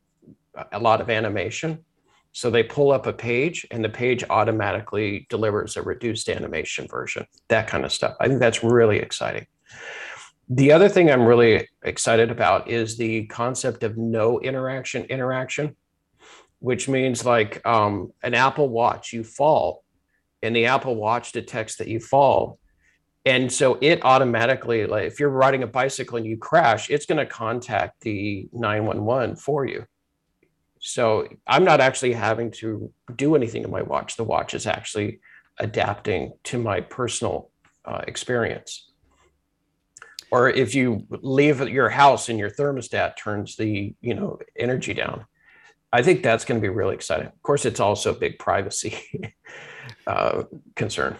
a 0.72 0.78
lot 0.78 1.00
of 1.00 1.10
animation. 1.10 1.84
So 2.32 2.50
they 2.50 2.62
pull 2.62 2.92
up 2.92 3.06
a 3.06 3.12
page 3.12 3.66
and 3.70 3.84
the 3.84 3.88
page 3.88 4.24
automatically 4.30 5.26
delivers 5.28 5.76
a 5.76 5.82
reduced 5.82 6.28
animation 6.28 6.86
version, 6.86 7.26
that 7.48 7.66
kind 7.66 7.84
of 7.84 7.92
stuff. 7.92 8.16
I 8.20 8.28
think 8.28 8.40
that's 8.40 8.62
really 8.62 8.98
exciting. 8.98 9.46
The 10.48 10.72
other 10.72 10.88
thing 10.88 11.10
I'm 11.10 11.26
really 11.26 11.68
excited 11.82 12.30
about 12.30 12.68
is 12.68 12.96
the 12.96 13.26
concept 13.26 13.82
of 13.82 13.96
no 13.96 14.40
interaction 14.40 15.04
interaction, 15.04 15.76
which 16.58 16.88
means 16.88 17.24
like 17.24 17.64
um, 17.66 18.12
an 18.22 18.34
Apple 18.34 18.68
Watch, 18.68 19.12
you 19.12 19.22
fall, 19.22 19.84
and 20.42 20.54
the 20.54 20.66
Apple 20.66 20.96
Watch 20.96 21.32
detects 21.32 21.76
that 21.76 21.88
you 21.88 22.00
fall. 22.00 22.58
And 23.24 23.52
so 23.52 23.78
it 23.80 24.04
automatically, 24.04 24.86
like 24.86 25.04
if 25.04 25.20
you're 25.20 25.28
riding 25.30 25.62
a 25.62 25.66
bicycle 25.68 26.16
and 26.16 26.26
you 26.26 26.36
crash, 26.36 26.90
it's 26.90 27.06
going 27.06 27.18
to 27.18 27.26
contact 27.26 28.00
the 28.00 28.48
911 28.52 29.36
for 29.36 29.66
you. 29.66 29.84
So 30.80 31.28
I'm 31.46 31.64
not 31.64 31.80
actually 31.80 32.14
having 32.14 32.50
to 32.52 32.92
do 33.14 33.36
anything 33.36 33.62
to 33.62 33.68
my 33.68 33.82
watch. 33.82 34.16
The 34.16 34.24
watch 34.24 34.54
is 34.54 34.66
actually 34.66 35.20
adapting 35.58 36.32
to 36.44 36.58
my 36.58 36.80
personal 36.80 37.50
uh, 37.84 38.00
experience. 38.06 38.90
Or 40.30 40.48
if 40.48 40.74
you 40.74 41.06
leave 41.10 41.60
your 41.68 41.90
house 41.90 42.28
and 42.28 42.38
your 42.38 42.50
thermostat 42.50 43.16
turns 43.16 43.56
the 43.56 43.94
you 44.00 44.14
know 44.14 44.38
energy 44.56 44.94
down, 44.94 45.26
I 45.92 46.02
think 46.02 46.22
that's 46.22 46.44
going 46.44 46.60
to 46.60 46.62
be 46.62 46.72
really 46.72 46.94
exciting. 46.94 47.26
Of 47.26 47.42
course, 47.42 47.66
it's 47.66 47.80
also 47.80 48.14
a 48.14 48.18
big 48.18 48.38
privacy 48.38 49.34
uh, 50.06 50.44
concern. 50.76 51.16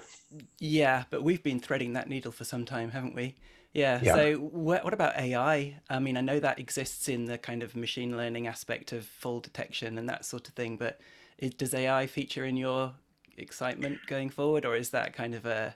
Yeah, 0.58 1.04
but 1.10 1.24
we've 1.24 1.42
been 1.42 1.58
threading 1.58 1.94
that 1.94 2.08
needle 2.08 2.30
for 2.30 2.44
some 2.44 2.64
time, 2.64 2.92
haven't 2.92 3.16
we? 3.16 3.36
Yeah. 3.72 4.00
yeah. 4.02 4.14
So 4.14 4.35
what, 4.37 4.85
what 4.85 4.92
about 4.92 5.16
AI? 5.16 5.76
I 5.88 5.98
mean, 6.00 6.16
I 6.16 6.20
know 6.20 6.40
that 6.40 6.59
exists 6.59 7.09
in 7.09 7.26
the 7.26 7.38
kind 7.38 7.62
of 7.62 7.76
machine 7.76 8.16
learning 8.16 8.46
aspect 8.46 8.92
of 8.92 9.04
fall 9.04 9.40
detection 9.40 9.96
and 9.98 10.09
that 10.09 10.24
sort 10.24 10.48
of 10.48 10.54
thing, 10.54 10.76
but 10.76 11.00
it, 11.38 11.56
does 11.56 11.72
AI 11.72 12.06
feature 12.06 12.44
in 12.44 12.56
your 12.56 12.92
excitement 13.37 13.98
going 14.06 14.28
forward, 14.30 14.64
or 14.64 14.76
is 14.76 14.90
that 14.90 15.12
kind 15.12 15.35
of 15.35 15.46
a 15.46 15.74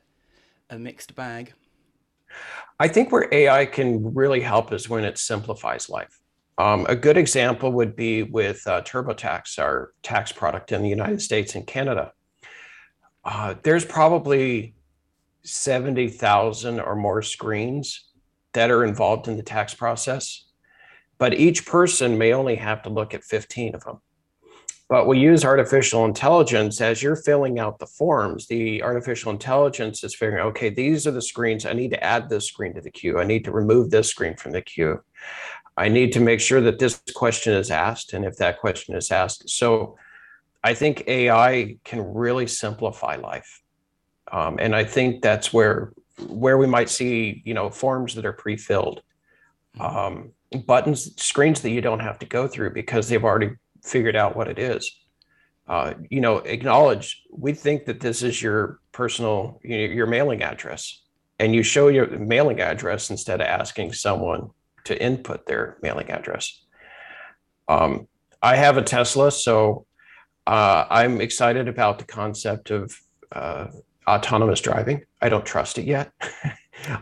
a 0.71 0.79
mixed 0.79 1.15
bag? 1.15 1.53
I 2.81 2.89
think 2.89 3.13
where 3.13 3.29
AI 3.31 3.67
can 3.67 4.15
really 4.15 4.41
help 4.41 4.73
is 4.73 4.89
when 4.89 5.05
it 5.05 5.19
simplifies 5.19 5.89
life. 5.89 6.21
Um, 6.59 6.87
a 6.89 6.97
good 6.97 7.17
example 7.17 7.73
would 7.73 7.97
be 7.97 8.23
with 8.23 8.67
uh, 8.67 8.83
TurboTax, 8.83 9.59
our 9.59 9.93
tax 10.03 10.33
product 10.33 10.73
in 10.73 10.83
the 10.83 10.89
United 10.89 11.21
States 11.21 11.55
and 11.55 11.67
Canada. 11.67 12.13
Uh, 13.25 13.55
there's 13.63 13.85
probably 13.85 14.75
70,000 15.45 16.81
or 16.81 16.97
more 16.97 17.23
screens 17.23 18.09
that 18.55 18.71
are 18.71 18.85
involved 18.85 19.29
in 19.29 19.37
the 19.37 19.43
tax 19.43 19.75
process, 19.75 20.45
but 21.19 21.35
each 21.35 21.67
person 21.67 22.19
may 22.19 22.33
only 22.33 22.57
have 22.57 22.83
to 22.83 22.91
look 22.91 23.15
at 23.15 23.25
15 23.25 23.75
of 23.75 23.85
them. 23.85 24.01
But 24.89 25.07
we 25.07 25.19
use 25.19 25.45
artificial 25.45 26.05
intelligence 26.05 26.81
as 26.81 27.03
you're 27.03 27.17
filling 27.17 27.59
out 27.59 27.79
the 27.79 27.87
forms. 27.87 28.47
The 28.47 28.83
artificial 28.83 29.33
intelligence 29.33 30.05
is 30.05 30.15
figuring, 30.15 30.47
okay, 30.49 30.69
these 30.69 31.07
are 31.07 31.11
the 31.11 31.23
screens. 31.23 31.65
I 31.65 31.73
need 31.73 31.91
to 31.93 32.05
add 32.05 32.29
this 32.29 32.47
screen 32.47 32.75
to 32.75 32.81
the 32.81 32.91
queue. 32.91 33.19
I 33.19 33.25
need 33.25 33.45
to 33.47 33.51
remove 33.51 33.91
this 33.91 34.09
screen 34.09 34.37
from 34.37 34.53
the 34.53 34.61
queue. 34.61 35.03
I 35.77 35.89
need 35.89 36.13
to 36.13 36.21
make 36.21 36.41
sure 36.41 36.61
that 36.61 36.79
this 36.79 37.01
question 37.15 37.55
is 37.55 37.71
asked. 37.71 38.13
And 38.13 38.25
if 38.25 38.37
that 38.37 38.61
question 38.61 38.95
is 38.95 39.11
asked, 39.11 39.49
so 39.49 39.97
I 40.63 40.75
think 40.75 41.05
AI 41.09 41.79
can 41.85 42.15
really 42.15 42.47
simplify 42.47 43.17
life. 43.17 43.64
Um, 44.31 44.57
and 44.61 44.75
I 44.75 44.85
think 44.85 45.23
that's 45.23 45.53
where 45.53 45.93
where 46.29 46.59
we 46.59 46.67
might 46.67 46.89
see, 46.89 47.43
you 47.45 47.55
know, 47.55 47.71
forms 47.71 48.15
that 48.15 48.25
are 48.25 48.33
pre-filled, 48.33 49.03
mm-hmm. 49.77 49.97
um, 49.97 50.33
buttons, 50.67 51.21
screens 51.21 51.61
that 51.63 51.71
you 51.71 51.81
don't 51.81 52.01
have 52.01 52.19
to 52.21 52.27
go 52.27 52.47
through 52.47 52.73
because 52.73 53.09
they've 53.09 53.25
already 53.25 53.51
figured 53.83 54.17
out 54.17 54.37
what 54.37 54.49
it 54.49 54.59
is. 54.59 54.91
Uh, 55.67 55.95
you 56.11 56.21
know, 56.21 56.39
acknowledge. 56.39 57.23
We 57.31 57.53
think 57.53 57.87
that 57.87 58.01
this 58.01 58.23
is 58.23 58.43
your 58.43 58.81
personal, 58.93 59.61
you 59.63 59.89
know, 59.89 59.95
your 59.95 60.07
mailing 60.07 60.43
address, 60.43 61.03
and 61.39 61.55
you 61.55 61.63
show 61.63 61.89
your 61.89 62.07
mailing 62.19 62.61
address 62.61 63.11
instead 63.11 63.41
of 63.41 63.47
asking 63.47 63.95
someone 63.95 64.51
to 64.85 65.03
input 65.03 65.47
their 65.47 65.79
mailing 65.83 66.11
address. 66.11 66.63
Um, 67.67 68.09
I 68.43 68.57
have 68.57 68.77
a 68.77 68.83
Tesla, 68.83 69.33
so 69.33 69.87
uh, 70.47 70.85
I'm 70.91 71.23
excited 71.23 71.67
about 71.67 71.99
the 71.99 72.05
concept 72.05 72.71
of 72.71 72.95
uh, 73.33 73.69
autonomous 74.07 74.61
driving. 74.61 75.03
I 75.21 75.29
don't 75.29 75.47
trust 75.47 75.79
it 75.79 75.85
yet. 75.85 76.13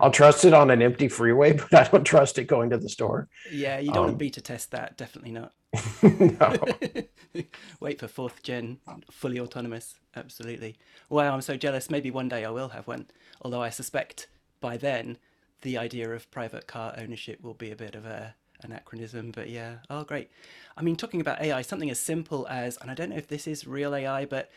I'll 0.00 0.10
trust 0.10 0.44
it 0.44 0.54
on 0.54 0.70
an 0.70 0.82
empty 0.82 1.08
freeway, 1.08 1.52
but 1.70 1.74
I 1.74 1.84
don't 1.84 2.04
trust 2.04 2.38
it 2.38 2.44
going 2.44 2.70
to 2.70 2.78
the 2.78 2.88
store. 2.88 3.28
Yeah, 3.50 3.78
you 3.78 3.88
don't 3.88 3.96
um, 3.96 4.02
want 4.04 4.12
to 4.12 4.18
beta 4.18 4.40
test 4.40 4.70
that. 4.72 4.96
Definitely 4.96 5.32
not. 5.32 5.52
no. 6.02 7.44
Wait 7.80 7.98
for 7.98 8.08
fourth 8.08 8.42
gen, 8.42 8.78
fully 9.10 9.40
autonomous. 9.40 9.94
Absolutely. 10.14 10.76
Wow, 11.08 11.32
I'm 11.32 11.40
so 11.40 11.56
jealous. 11.56 11.90
Maybe 11.90 12.10
one 12.10 12.28
day 12.28 12.44
I 12.44 12.50
will 12.50 12.68
have 12.68 12.86
one. 12.86 13.06
Although 13.40 13.62
I 13.62 13.70
suspect 13.70 14.28
by 14.60 14.76
then 14.76 15.18
the 15.62 15.78
idea 15.78 16.10
of 16.10 16.30
private 16.30 16.66
car 16.66 16.94
ownership 16.98 17.42
will 17.42 17.54
be 17.54 17.70
a 17.70 17.76
bit 17.76 17.94
of 17.94 18.04
a 18.04 18.34
anachronism. 18.64 19.30
But 19.30 19.48
yeah, 19.48 19.76
oh 19.90 20.04
great. 20.04 20.30
I 20.76 20.82
mean, 20.82 20.96
talking 20.96 21.20
about 21.20 21.40
AI, 21.40 21.62
something 21.62 21.90
as 21.90 21.98
simple 21.98 22.46
as, 22.48 22.76
and 22.78 22.90
I 22.90 22.94
don't 22.94 23.10
know 23.10 23.16
if 23.16 23.28
this 23.28 23.46
is 23.46 23.66
real 23.66 23.94
AI, 23.94 24.24
but 24.24 24.50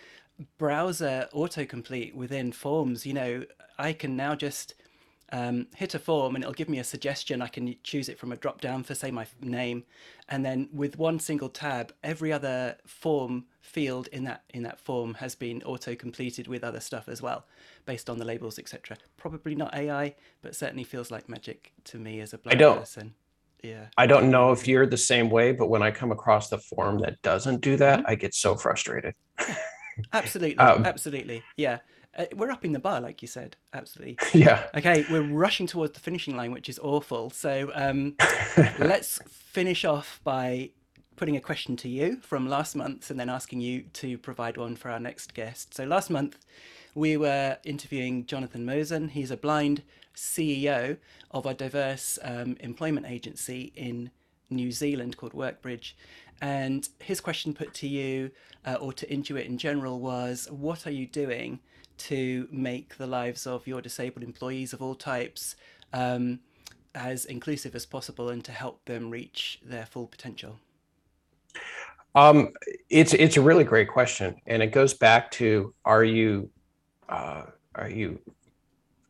browser 0.58 1.28
autocomplete 1.34 2.14
within 2.14 2.52
forms. 2.52 3.06
You 3.06 3.14
know, 3.14 3.44
I 3.78 3.94
can 3.94 4.16
now 4.16 4.36
just 4.36 4.76
um, 5.32 5.68
hit 5.76 5.96
a 5.96 6.00
form 6.00 6.36
and 6.36 6.44
it'll 6.44 6.54
give 6.54 6.70
me 6.70 6.80
a 6.80 6.84
suggestion. 6.84 7.42
I 7.42 7.48
can 7.48 7.76
choose 7.84 8.10
it 8.10 8.20
from 8.20 8.32
a 8.32 8.36
drop 8.36 8.62
down 8.62 8.84
for, 8.84 8.96
say, 8.96 9.12
my 9.12 9.26
name, 9.42 9.84
and 10.30 10.46
then 10.46 10.70
with 10.74 10.98
one 10.98 11.20
single 11.20 11.50
tab, 11.50 11.94
every 12.04 12.32
other 12.32 12.78
form 12.86 13.46
field 13.62 14.08
in 14.12 14.24
that 14.24 14.44
in 14.54 14.62
that 14.64 14.80
form 14.80 15.16
has 15.16 15.34
been 15.34 15.62
auto 15.64 15.96
completed 15.96 16.48
with 16.48 16.64
other 16.64 16.80
stuff 16.80 17.10
as 17.10 17.22
well, 17.22 17.46
based 17.86 18.10
on 18.10 18.18
the 18.18 18.26
labels, 18.26 18.60
etc. 18.60 18.98
Probably 19.18 19.56
not 19.56 19.76
AI, 19.76 20.16
but 20.42 20.56
certainly 20.56 20.84
feels 20.84 21.12
like 21.12 21.28
magic 21.28 21.74
to 21.86 21.98
me 21.98 22.20
as 22.22 22.34
a 22.34 22.38
blind 22.38 22.58
I 22.58 22.60
don't, 22.60 22.80
person. 22.80 23.14
Yeah. 23.64 23.88
I 23.98 24.06
don't 24.06 24.30
know 24.30 24.52
if 24.52 24.68
you're 24.68 24.86
the 24.86 24.98
same 24.98 25.30
way, 25.30 25.52
but 25.52 25.70
when 25.70 25.82
I 25.82 25.90
come 25.90 26.12
across 26.12 26.50
the 26.50 26.60
form 26.60 27.00
that 27.00 27.20
doesn't 27.24 27.62
do 27.62 27.78
that, 27.78 28.00
mm-hmm. 28.00 28.12
I 28.12 28.16
get 28.16 28.36
so 28.36 28.56
frustrated. 28.56 29.16
absolutely, 30.14 30.58
um, 30.58 30.86
absolutely, 30.86 31.44
yeah. 31.58 31.80
Uh, 32.18 32.26
we're 32.34 32.50
upping 32.50 32.72
the 32.72 32.80
bar, 32.80 33.02
like 33.02 33.22
you 33.22 33.28
said. 33.28 33.58
Absolutely. 33.74 34.18
Yeah. 34.34 34.68
Okay, 34.74 35.06
we're 35.12 35.22
rushing 35.22 35.68
towards 35.68 35.94
the 35.94 36.00
finishing 36.00 36.38
line, 36.38 36.52
which 36.52 36.70
is 36.70 36.80
awful. 36.80 37.30
So 37.30 37.72
um, 37.76 38.16
let's 38.80 39.20
finish 39.28 39.84
off 39.84 40.22
by 40.24 40.70
putting 41.16 41.36
a 41.36 41.42
question 41.42 41.76
to 41.78 41.90
you 41.90 42.18
from 42.22 42.48
last 42.48 42.76
month 42.76 43.10
and 43.10 43.20
then 43.20 43.30
asking 43.30 43.62
you 43.62 43.84
to 43.94 44.18
provide 44.18 44.58
one 44.58 44.76
for 44.76 44.90
our 44.92 45.00
next 45.00 45.34
guest. 45.34 45.74
So 45.74 45.84
last 45.84 46.10
month, 46.10 46.46
we 46.94 47.18
were 47.18 47.58
interviewing 47.64 48.26
Jonathan 48.26 48.66
Mosen. 48.66 49.10
He's 49.10 49.32
a 49.32 49.38
blind 49.38 49.84
CEO 50.16 50.98
of 51.32 51.46
a 51.46 51.54
diverse 51.54 52.18
um, 52.22 52.56
employment 52.62 53.06
agency 53.06 53.74
in 53.76 54.12
New 54.50 54.72
Zealand 54.72 55.18
called 55.18 55.34
Workbridge. 55.34 55.94
And 56.42 56.88
his 57.00 57.22
question 57.22 57.54
put 57.54 57.74
to 57.76 57.88
you, 57.88 58.32
uh, 58.66 58.76
or 58.76 58.92
to 58.94 59.08
Intuit 59.08 59.46
in 59.46 59.58
general, 59.58 60.00
was 60.00 60.48
what 60.52 60.86
are 60.86 60.92
you 60.92 61.08
doing 61.08 61.60
to 61.98 62.48
make 62.52 62.98
the 62.98 63.08
lives 63.08 63.48
of 63.48 63.66
your 63.68 63.82
disabled 63.82 64.24
employees 64.24 64.74
of 64.74 64.82
all 64.82 64.96
types 64.96 65.56
um, 65.94 66.40
as 66.94 67.26
inclusive 67.26 67.76
as 67.76 67.86
possible 67.86 68.30
and 68.30 68.44
to 68.44 68.52
help 68.52 68.84
them 68.86 69.10
reach 69.10 69.60
their 69.64 69.86
full 69.86 70.08
potential? 70.08 70.60
Um, 72.16 72.54
it's 72.90 73.14
it's 73.14 73.36
a 73.36 73.42
really 73.42 73.66
great 73.66 73.90
question, 73.90 74.36
and 74.48 74.64
it 74.64 74.68
goes 74.68 74.94
back 74.94 75.32
to 75.32 75.74
are 75.84 76.04
you 76.04 76.50
uh, 77.10 77.44
are 77.76 77.90
you 77.90 78.20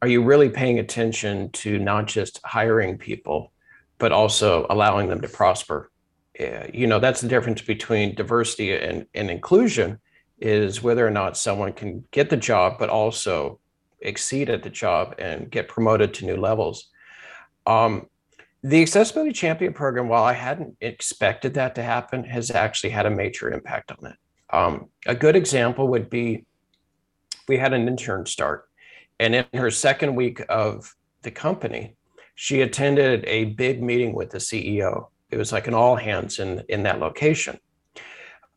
are 0.01 0.07
you 0.07 0.23
really 0.23 0.49
paying 0.49 0.79
attention 0.79 1.49
to 1.51 1.77
not 1.79 2.07
just 2.07 2.39
hiring 2.43 2.97
people, 2.97 3.51
but 3.97 4.11
also 4.11 4.65
allowing 4.69 5.09
them 5.09 5.21
to 5.21 5.27
prosper? 5.27 5.91
Uh, 6.39 6.67
you 6.73 6.85
know 6.85 6.99
that's 6.99 7.21
the 7.21 7.27
difference 7.27 7.61
between 7.61 8.13
diversity 8.15 8.75
and, 8.75 9.05
and 9.13 9.29
inclusion 9.29 9.99
is 10.39 10.83
whether 10.83 11.07
or 11.07 11.11
not 11.11 11.37
someone 11.37 11.71
can 11.71 12.03
get 12.11 12.29
the 12.29 12.37
job, 12.37 12.77
but 12.77 12.89
also 12.89 13.59
exceed 14.01 14.49
at 14.49 14.63
the 14.63 14.69
job 14.69 15.15
and 15.17 15.49
get 15.49 15.67
promoted 15.67 16.13
to 16.13 16.25
new 16.25 16.35
levels. 16.35 16.89
Um, 17.65 18.07
the 18.63 18.81
Accessibility 18.81 19.31
Champion 19.31 19.73
program, 19.73 20.07
while 20.07 20.23
I 20.23 20.33
hadn't 20.33 20.75
expected 20.81 21.53
that 21.53 21.75
to 21.75 21.83
happen, 21.83 22.23
has 22.23 22.51
actually 22.51 22.89
had 22.89 23.05
a 23.05 23.11
major 23.11 23.51
impact 23.51 23.91
on 23.91 24.11
it. 24.11 24.17
Um, 24.49 24.89
a 25.05 25.15
good 25.15 25.35
example 25.35 25.87
would 25.89 26.09
be 26.09 26.45
we 27.47 27.57
had 27.57 27.73
an 27.73 27.87
intern 27.87 28.25
start, 28.25 28.65
and 29.19 29.35
in 29.35 29.45
her 29.53 29.69
second 29.69 30.15
week 30.15 30.41
of 30.49 30.95
the 31.21 31.31
company, 31.31 31.95
she 32.35 32.61
attended 32.61 33.23
a 33.25 33.45
big 33.45 33.81
meeting 33.81 34.13
with 34.13 34.29
the 34.29 34.37
CEO. 34.37 35.07
It 35.31 35.37
was 35.37 35.51
like 35.51 35.67
an 35.67 35.73
all 35.73 35.95
hands 35.95 36.39
in, 36.39 36.63
in 36.69 36.83
that 36.83 36.99
location. 36.99 37.59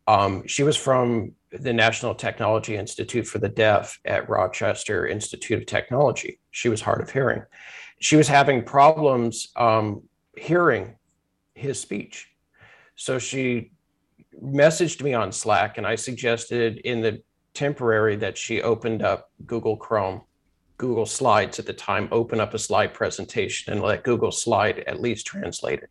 Um, 0.06 0.46
she 0.46 0.62
was 0.62 0.76
from 0.76 1.32
the 1.50 1.72
National 1.72 2.14
Technology 2.14 2.76
Institute 2.76 3.26
for 3.26 3.38
the 3.38 3.48
Deaf 3.48 3.98
at 4.04 4.28
Rochester 4.28 5.06
Institute 5.06 5.58
of 5.58 5.66
Technology. 5.66 6.40
She 6.50 6.68
was 6.68 6.80
hard 6.80 7.00
of 7.00 7.10
hearing. 7.10 7.42
She 8.00 8.16
was 8.16 8.28
having 8.28 8.64
problems 8.64 9.48
um, 9.56 10.02
hearing 10.36 10.96
his 11.54 11.80
speech. 11.80 12.28
So 12.96 13.18
she 13.18 13.70
messaged 14.42 15.02
me 15.02 15.14
on 15.14 15.32
Slack, 15.32 15.78
and 15.78 15.86
I 15.86 15.94
suggested 15.94 16.78
in 16.78 17.00
the 17.00 17.22
temporary 17.54 18.16
that 18.16 18.38
she 18.38 18.62
opened 18.62 19.02
up 19.02 19.30
Google 19.46 19.76
Chrome, 19.76 20.22
Google 20.78 21.06
Slides 21.06 21.58
at 21.58 21.66
the 21.66 21.72
time, 21.72 22.08
open 22.10 22.40
up 22.40 22.54
a 22.54 22.58
slide 22.58 22.94
presentation 22.94 23.72
and 23.72 23.82
let 23.82 24.04
Google 24.04 24.32
Slide 24.32 24.80
at 24.86 25.00
least 25.00 25.26
translate 25.26 25.80
it. 25.80 25.90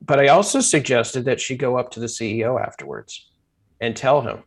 But 0.00 0.20
I 0.20 0.28
also 0.28 0.60
suggested 0.60 1.24
that 1.24 1.40
she 1.40 1.56
go 1.56 1.76
up 1.76 1.90
to 1.92 2.00
the 2.00 2.06
CEO 2.06 2.60
afterwards 2.60 3.30
and 3.80 3.96
tell 3.96 4.20
him 4.20 4.44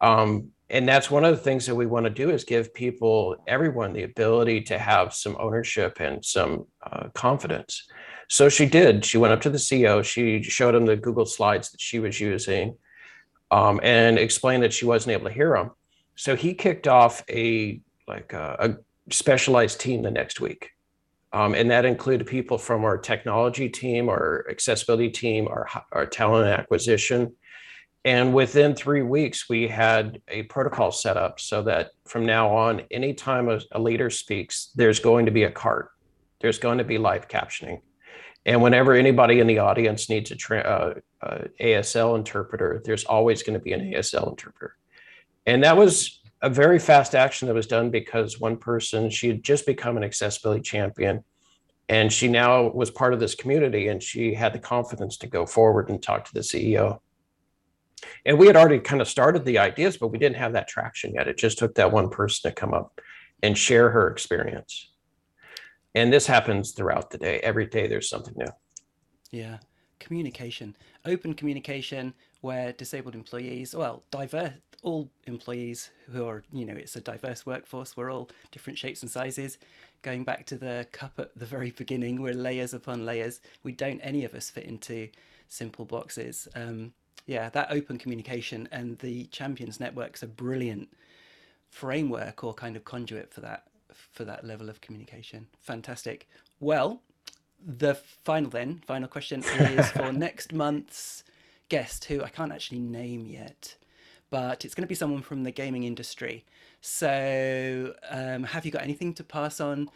um, 0.00 0.50
and 0.68 0.88
that's 0.88 1.10
one 1.10 1.24
of 1.24 1.36
the 1.36 1.42
things 1.42 1.66
that 1.66 1.74
we 1.74 1.86
want 1.86 2.04
to 2.04 2.10
do 2.10 2.30
is 2.30 2.44
give 2.44 2.72
people, 2.72 3.36
everyone, 3.46 3.92
the 3.92 4.04
ability 4.04 4.62
to 4.62 4.78
have 4.78 5.12
some 5.12 5.36
ownership 5.38 5.98
and 6.00 6.24
some 6.24 6.66
uh, 6.82 7.08
confidence. 7.12 7.88
So 8.28 8.48
she 8.48 8.66
did. 8.66 9.04
She 9.04 9.18
went 9.18 9.32
up 9.32 9.40
to 9.42 9.50
the 9.50 9.58
CEO. 9.58 10.04
She 10.04 10.42
showed 10.42 10.74
him 10.74 10.86
the 10.86 10.96
Google 10.96 11.26
Slides 11.26 11.70
that 11.72 11.80
she 11.80 11.98
was 11.98 12.20
using, 12.20 12.76
um, 13.50 13.80
and 13.82 14.18
explained 14.18 14.62
that 14.62 14.72
she 14.72 14.86
wasn't 14.86 15.12
able 15.12 15.26
to 15.26 15.34
hear 15.34 15.56
him. 15.56 15.72
So 16.14 16.36
he 16.36 16.54
kicked 16.54 16.86
off 16.86 17.24
a 17.28 17.80
like 18.10 18.32
a, 18.32 18.56
a 18.58 19.12
specialized 19.12 19.80
team 19.80 20.02
the 20.02 20.10
next 20.10 20.40
week, 20.40 20.70
um, 21.32 21.54
and 21.54 21.70
that 21.70 21.84
included 21.84 22.26
people 22.26 22.58
from 22.58 22.84
our 22.84 22.98
technology 22.98 23.68
team, 23.68 24.08
our 24.08 24.44
accessibility 24.50 25.10
team, 25.10 25.48
our 25.48 25.66
our 25.92 26.06
talent 26.06 26.48
acquisition, 26.48 27.32
and 28.04 28.32
within 28.32 28.74
three 28.74 29.02
weeks, 29.02 29.48
we 29.48 29.68
had 29.68 30.22
a 30.28 30.44
protocol 30.44 30.90
set 30.90 31.16
up 31.16 31.38
so 31.38 31.62
that 31.62 31.90
from 32.06 32.24
now 32.24 32.54
on, 32.54 32.82
anytime 32.90 33.48
a, 33.48 33.60
a 33.72 33.80
leader 33.80 34.08
speaks, 34.08 34.70
there's 34.74 35.00
going 35.00 35.26
to 35.26 35.32
be 35.32 35.42
a 35.44 35.50
cart, 35.50 35.90
there's 36.40 36.58
going 36.58 36.78
to 36.78 36.84
be 36.84 36.96
live 36.96 37.28
captioning. 37.28 37.80
And 38.46 38.62
whenever 38.62 38.94
anybody 38.94 39.40
in 39.40 39.46
the 39.46 39.58
audience 39.58 40.08
needs 40.08 40.30
a 40.30 40.36
tra- 40.36 40.60
uh, 40.60 40.94
uh, 41.24 41.44
ASL 41.60 42.16
interpreter, 42.16 42.80
there's 42.86 43.04
always 43.04 43.42
going 43.42 43.58
to 43.58 43.62
be 43.62 43.74
an 43.74 43.80
ASL 43.80 44.30
interpreter. 44.30 44.76
And 45.44 45.62
that 45.64 45.76
was 45.76 46.19
a 46.42 46.48
very 46.48 46.78
fast 46.78 47.14
action 47.14 47.48
that 47.48 47.54
was 47.54 47.66
done 47.66 47.90
because 47.90 48.40
one 48.40 48.56
person, 48.56 49.10
she 49.10 49.28
had 49.28 49.42
just 49.42 49.66
become 49.66 49.96
an 49.96 50.04
accessibility 50.04 50.62
champion. 50.62 51.22
And 51.88 52.12
she 52.12 52.28
now 52.28 52.68
was 52.68 52.90
part 52.90 53.12
of 53.12 53.20
this 53.20 53.34
community 53.34 53.88
and 53.88 54.02
she 54.02 54.32
had 54.32 54.52
the 54.52 54.58
confidence 54.58 55.16
to 55.18 55.26
go 55.26 55.44
forward 55.44 55.90
and 55.90 56.02
talk 56.02 56.24
to 56.24 56.34
the 56.34 56.40
CEO. 56.40 57.00
And 58.24 58.38
we 58.38 58.46
had 58.46 58.56
already 58.56 58.78
kind 58.78 59.02
of 59.02 59.08
started 59.08 59.44
the 59.44 59.58
ideas, 59.58 59.96
but 59.96 60.08
we 60.08 60.18
didn't 60.18 60.36
have 60.36 60.52
that 60.52 60.68
traction 60.68 61.14
yet. 61.14 61.28
It 61.28 61.36
just 61.36 61.58
took 61.58 61.74
that 61.74 61.92
one 61.92 62.08
person 62.08 62.48
to 62.48 62.54
come 62.54 62.72
up 62.72 63.00
and 63.42 63.58
share 63.58 63.90
her 63.90 64.08
experience. 64.10 64.90
And 65.94 66.12
this 66.12 66.26
happens 66.26 66.72
throughout 66.72 67.10
the 67.10 67.18
day. 67.18 67.40
Every 67.40 67.66
day 67.66 67.88
there's 67.88 68.08
something 68.08 68.34
new. 68.36 68.52
Yeah. 69.30 69.58
Communication, 69.98 70.76
open 71.04 71.34
communication 71.34 72.14
where 72.40 72.72
disabled 72.72 73.14
employees, 73.14 73.74
well, 73.74 74.02
diverse, 74.10 74.52
all 74.82 75.10
employees 75.26 75.90
who 76.12 76.26
are, 76.26 76.42
you 76.52 76.64
know, 76.64 76.74
it's 76.74 76.96
a 76.96 77.00
diverse 77.00 77.44
workforce. 77.46 77.96
We're 77.96 78.10
all 78.10 78.30
different 78.50 78.78
shapes 78.78 79.02
and 79.02 79.10
sizes. 79.10 79.58
Going 80.02 80.24
back 80.24 80.46
to 80.46 80.56
the 80.56 80.86
cup 80.92 81.14
at 81.18 81.36
the 81.36 81.46
very 81.46 81.70
beginning, 81.76 82.20
we're 82.20 82.34
layers 82.34 82.74
upon 82.74 83.04
layers. 83.04 83.40
We 83.62 83.72
don't 83.72 84.00
any 84.00 84.24
of 84.24 84.34
us 84.34 84.50
fit 84.50 84.64
into 84.64 85.08
simple 85.48 85.84
boxes. 85.84 86.48
Um, 86.54 86.92
yeah, 87.26 87.48
that 87.50 87.70
open 87.70 87.98
communication 87.98 88.68
and 88.72 88.98
the 88.98 89.26
champions 89.26 89.78
networks 89.78 90.22
are 90.22 90.28
brilliant 90.28 90.88
framework 91.68 92.42
or 92.42 92.54
kind 92.54 92.76
of 92.76 92.84
conduit 92.84 93.32
for 93.32 93.40
that 93.42 93.64
for 93.92 94.24
that 94.24 94.44
level 94.44 94.68
of 94.68 94.80
communication. 94.80 95.46
Fantastic. 95.60 96.28
Well, 96.58 97.02
the 97.64 97.94
final 97.94 98.50
then 98.50 98.82
final 98.86 99.08
question 99.08 99.42
is 99.44 99.90
for 99.90 100.12
next 100.12 100.52
month's 100.52 101.24
guest, 101.68 102.04
who 102.06 102.22
I 102.22 102.28
can't 102.28 102.52
actually 102.52 102.80
name 102.80 103.26
yet, 103.26 103.76
but 104.30 104.64
it's 104.64 104.74
going 104.74 104.84
to 104.84 104.88
be 104.88 104.94
someone 104.94 105.22
from 105.22 105.42
the 105.42 105.50
gaming 105.50 105.84
industry. 105.84 106.44
So, 106.80 107.94
um, 108.08 108.44
have 108.44 108.64
you 108.64 108.70
got 108.70 108.82
anything 108.82 109.12
to 109.14 109.24
pass 109.24 109.60
on 109.60 109.90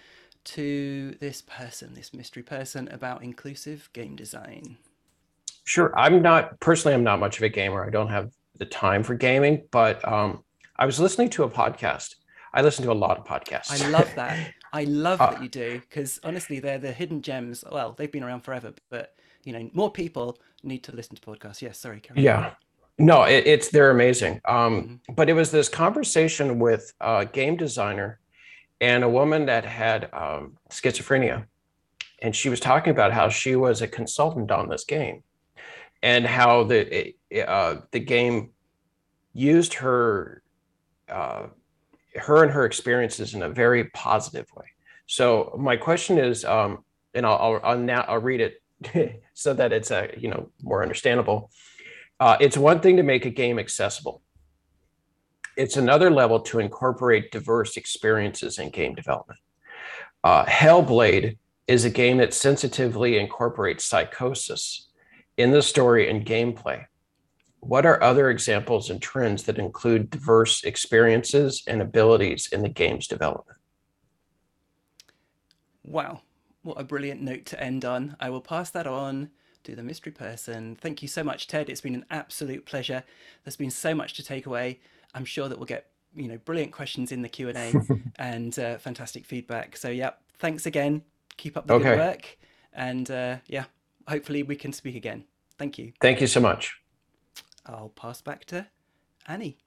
to 0.45 1.17
this 1.21 1.43
person, 1.43 1.95
this 1.95 2.13
mystery 2.13 2.43
person, 2.43 2.89
about 2.89 3.23
inclusive 3.23 3.89
game 3.93 4.17
design? 4.17 4.77
Sure. 5.65 5.99
I'm 5.99 6.21
not 6.21 6.61
personally. 6.61 6.95
I'm 6.95 7.05
not 7.05 7.21
much 7.21 7.39
of 7.39 7.43
a 7.43 7.49
gamer. 7.49 7.85
I 7.85 7.91
don't 7.91 8.11
have 8.11 8.33
the 8.59 8.67
time 8.67 9.03
for 9.03 9.15
gaming, 9.15 9.67
but 9.71 10.07
um, 10.07 10.45
I 10.77 10.87
was 10.87 11.01
listening 11.01 11.31
to 11.31 11.45
a 11.45 11.51
podcast. 11.51 12.17
I 12.53 12.63
listen 12.63 12.85
to 12.85 12.93
a 12.93 12.95
lot 12.95 13.19
of 13.19 13.25
podcasts. 13.25 13.83
I 13.83 13.89
love 13.89 14.13
that. 14.15 14.53
I 14.73 14.85
love 14.85 15.21
uh, 15.21 15.31
that 15.31 15.43
you 15.43 15.49
do 15.49 15.81
because 15.81 16.21
honestly, 16.23 16.61
they're 16.61 16.79
the 16.79 16.93
hidden 16.93 17.23
gems. 17.23 17.65
Well, 17.71 17.95
they've 17.97 18.11
been 18.11 18.25
around 18.25 18.43
forever, 18.43 18.75
but 18.91 19.15
you 19.45 19.53
know, 19.53 19.71
more 19.73 19.91
people 19.91 20.39
need 20.63 20.85
to 20.85 20.93
listen 20.93 21.17
to 21.17 21.23
podcasts. 21.23 21.63
Yes, 21.63 21.79
sorry, 21.79 22.01
Karen. 22.01 22.23
Yeah. 22.23 22.55
No, 22.99 23.25
it, 23.25 23.47
it's 23.47 23.69
they're 23.69 23.91
amazing. 23.91 24.41
Um, 24.45 24.83
mm-hmm. 24.83 25.15
But 25.15 25.29
it 25.29 25.35
was 25.35 25.51
this 25.51 25.69
conversation 25.69 26.59
with 26.59 26.93
a 27.01 27.27
game 27.27 27.57
designer 27.57 28.21
and 28.81 29.03
a 29.05 29.09
woman 29.09 29.47
that 29.47 29.65
had 29.65 30.11
um, 30.13 30.57
schizophrenia, 30.71 31.47
and 32.23 32.35
she 32.35 32.49
was 32.49 32.61
talking 32.61 32.91
about 32.91 33.13
how 33.13 33.29
she 33.29 33.57
was 33.57 33.83
a 33.83 33.89
consultant 33.89 34.51
on 34.51 34.69
this 34.69 34.85
game, 34.85 35.23
and 36.03 36.27
how 36.27 36.65
the 36.65 37.15
uh, 37.47 37.77
the 37.91 38.01
game 38.01 38.51
used 39.33 39.75
her 39.75 40.43
uh, 41.09 41.47
her 42.15 42.43
and 42.43 42.53
her 42.53 42.65
experiences 42.65 43.35
in 43.35 43.43
a 43.43 43.49
very 43.49 43.85
positive 43.85 44.47
way. 44.57 44.67
So 45.07 45.55
my 45.59 45.77
question 45.77 46.19
is, 46.19 46.45
um, 46.45 46.85
and 47.13 47.27
I'll, 47.27 47.37
I'll, 47.37 47.61
I'll 47.65 47.79
now 47.79 48.05
I'll 48.07 48.21
read 48.21 48.41
it 48.41 49.23
so 49.35 49.53
that 49.55 49.73
it's 49.73 49.91
a 49.91 50.11
you 50.17 50.29
know 50.29 50.51
more 50.63 50.83
understandable. 50.83 51.51
Uh, 52.21 52.37
it's 52.41 52.57
one 52.57 52.81
thing 52.81 52.97
to 52.97 53.03
make 53.03 53.27
a 53.27 53.31
game 53.31 53.59
accessible. 53.59 54.23
It's 55.57 55.77
another 55.77 56.11
level 56.11 56.41
to 56.41 56.59
incorporate 56.59 57.31
diverse 57.31 57.77
experiences 57.77 58.59
in 58.59 58.71
game 58.71 58.95
development. 58.95 59.41
Uh, 60.23 60.45
Hellblade 60.47 61.37
is 61.67 61.85
a 61.85 61.91
game 61.91 62.19
that 62.19 62.35
sensitively 62.35 63.19
incorporates 63.19 63.85
psychosis 63.85 64.89
in 65.37 65.51
the 65.51 65.63
story 65.63 66.11
and 66.11 66.25
gameplay. 66.25 66.85
What 67.61 67.87
are 67.87 68.03
other 68.03 68.31
examples 68.31 68.91
and 68.91 69.01
trends 69.01 69.45
that 69.45 69.59
include 69.59 70.11
diverse 70.11 70.65
experiences 70.65 71.63
and 71.67 71.81
abilities 71.81 72.49
in 72.53 72.63
the 72.63 72.69
game's 72.69 73.07
development? 73.07 73.59
Wow, 75.83 76.21
what 76.63 76.81
a 76.81 76.85
brilliant 76.85 77.23
note 77.23 77.47
to 77.47 77.63
end 77.63 77.85
on. 77.85 78.17
I 78.21 78.31
will 78.31 78.41
pass 78.41 78.71
that 78.71 78.87
on 78.87 79.31
to 79.65 79.75
the 79.75 79.83
mystery 79.83 80.13
person. 80.13 80.77
Thank 80.77 81.03
you 81.03 81.09
so 81.09 81.23
much, 81.23 81.47
Ted. 81.47 81.69
It's 81.69 81.81
been 81.81 81.95
an 81.95 82.07
absolute 82.11 82.65
pleasure. 82.67 83.05
There's 83.45 83.57
been 83.57 83.71
so 83.71 83.95
much 83.95 84.15
to 84.15 84.23
take 84.23 84.47
away. 84.47 84.81
I'm 85.15 85.25
sure 85.25 85.49
that 85.49 85.59
we'll 85.59 85.67
get 85.67 85.91
you 86.15 86.29
know 86.29 86.39
brilliant 86.39 86.73
questions 86.73 87.13
in 87.13 87.23
the 87.23 87.29
Q 87.29 87.49
and 87.49 87.59
A 87.59 87.73
and 88.17 88.59
uh, 88.59 88.79
fantastic 88.79 89.25
feedback. 89.25 89.77
So 89.77 89.89
yeah, 89.89 90.11
thanks 90.39 90.67
again. 90.67 91.03
Keep 91.37 91.57
up 91.57 91.67
the 91.67 91.75
okay. 91.75 91.91
good 91.91 91.99
work, 91.99 92.39
and 92.73 93.11
uh, 93.11 93.37
yeah, 93.47 93.65
hopefully 94.09 94.43
we 94.43 94.57
can 94.57 94.73
speak 94.73 94.97
again. 94.97 95.25
Thank 95.59 95.79
you. 95.79 95.93
Thank 96.01 96.21
you 96.21 96.27
so 96.27 96.41
much. 96.41 96.81
I'll 97.67 97.91
pass 97.91 98.21
back 98.21 98.45
to 98.47 98.67
Annie. 99.27 99.59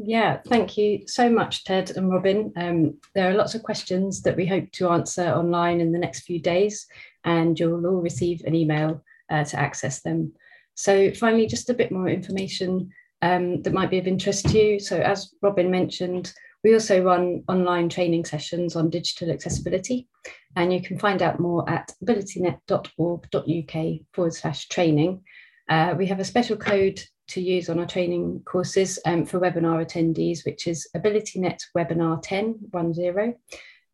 Yeah, 0.00 0.40
thank 0.46 0.76
you 0.76 1.08
so 1.08 1.28
much, 1.28 1.64
Ted 1.64 1.90
and 1.96 2.08
Robin. 2.08 2.52
Um, 2.54 2.98
there 3.16 3.28
are 3.28 3.34
lots 3.34 3.56
of 3.56 3.64
questions 3.64 4.22
that 4.22 4.36
we 4.36 4.46
hope 4.46 4.70
to 4.72 4.90
answer 4.90 5.24
online 5.24 5.80
in 5.80 5.90
the 5.90 5.98
next 5.98 6.20
few 6.20 6.40
days, 6.40 6.86
and 7.24 7.58
you'll 7.58 7.86
all 7.86 8.00
receive 8.00 8.42
an 8.44 8.54
email 8.54 9.02
uh, 9.30 9.44
to 9.44 9.58
access 9.58 10.00
them. 10.02 10.32
So, 10.74 11.10
finally, 11.12 11.46
just 11.46 11.70
a 11.70 11.74
bit 11.74 11.90
more 11.90 12.08
information 12.08 12.90
um, 13.22 13.62
that 13.62 13.72
might 13.72 13.90
be 13.90 13.98
of 13.98 14.06
interest 14.06 14.48
to 14.48 14.58
you. 14.58 14.78
So, 14.80 14.98
as 14.98 15.34
Robin 15.42 15.70
mentioned, 15.70 16.32
we 16.64 16.72
also 16.72 17.02
run 17.02 17.44
online 17.48 17.88
training 17.88 18.24
sessions 18.24 18.76
on 18.76 18.90
digital 18.90 19.30
accessibility, 19.30 20.08
and 20.56 20.72
you 20.72 20.82
can 20.82 20.98
find 20.98 21.22
out 21.22 21.38
more 21.40 21.68
at 21.68 21.92
abilitynet.org.uk 22.02 24.00
forward 24.12 24.34
slash 24.34 24.68
training. 24.68 25.22
Uh, 25.68 25.94
we 25.96 26.06
have 26.06 26.20
a 26.20 26.24
special 26.24 26.56
code 26.56 27.00
to 27.28 27.40
use 27.40 27.68
on 27.68 27.78
our 27.78 27.86
training 27.86 28.42
courses 28.44 28.98
um, 29.04 29.24
for 29.24 29.38
webinar 29.38 29.84
attendees, 29.84 30.44
which 30.44 30.66
is 30.66 30.88
AbilityNet 30.96 31.60
Webinar 31.76 32.20
10, 32.22 32.70
10. 32.72 33.34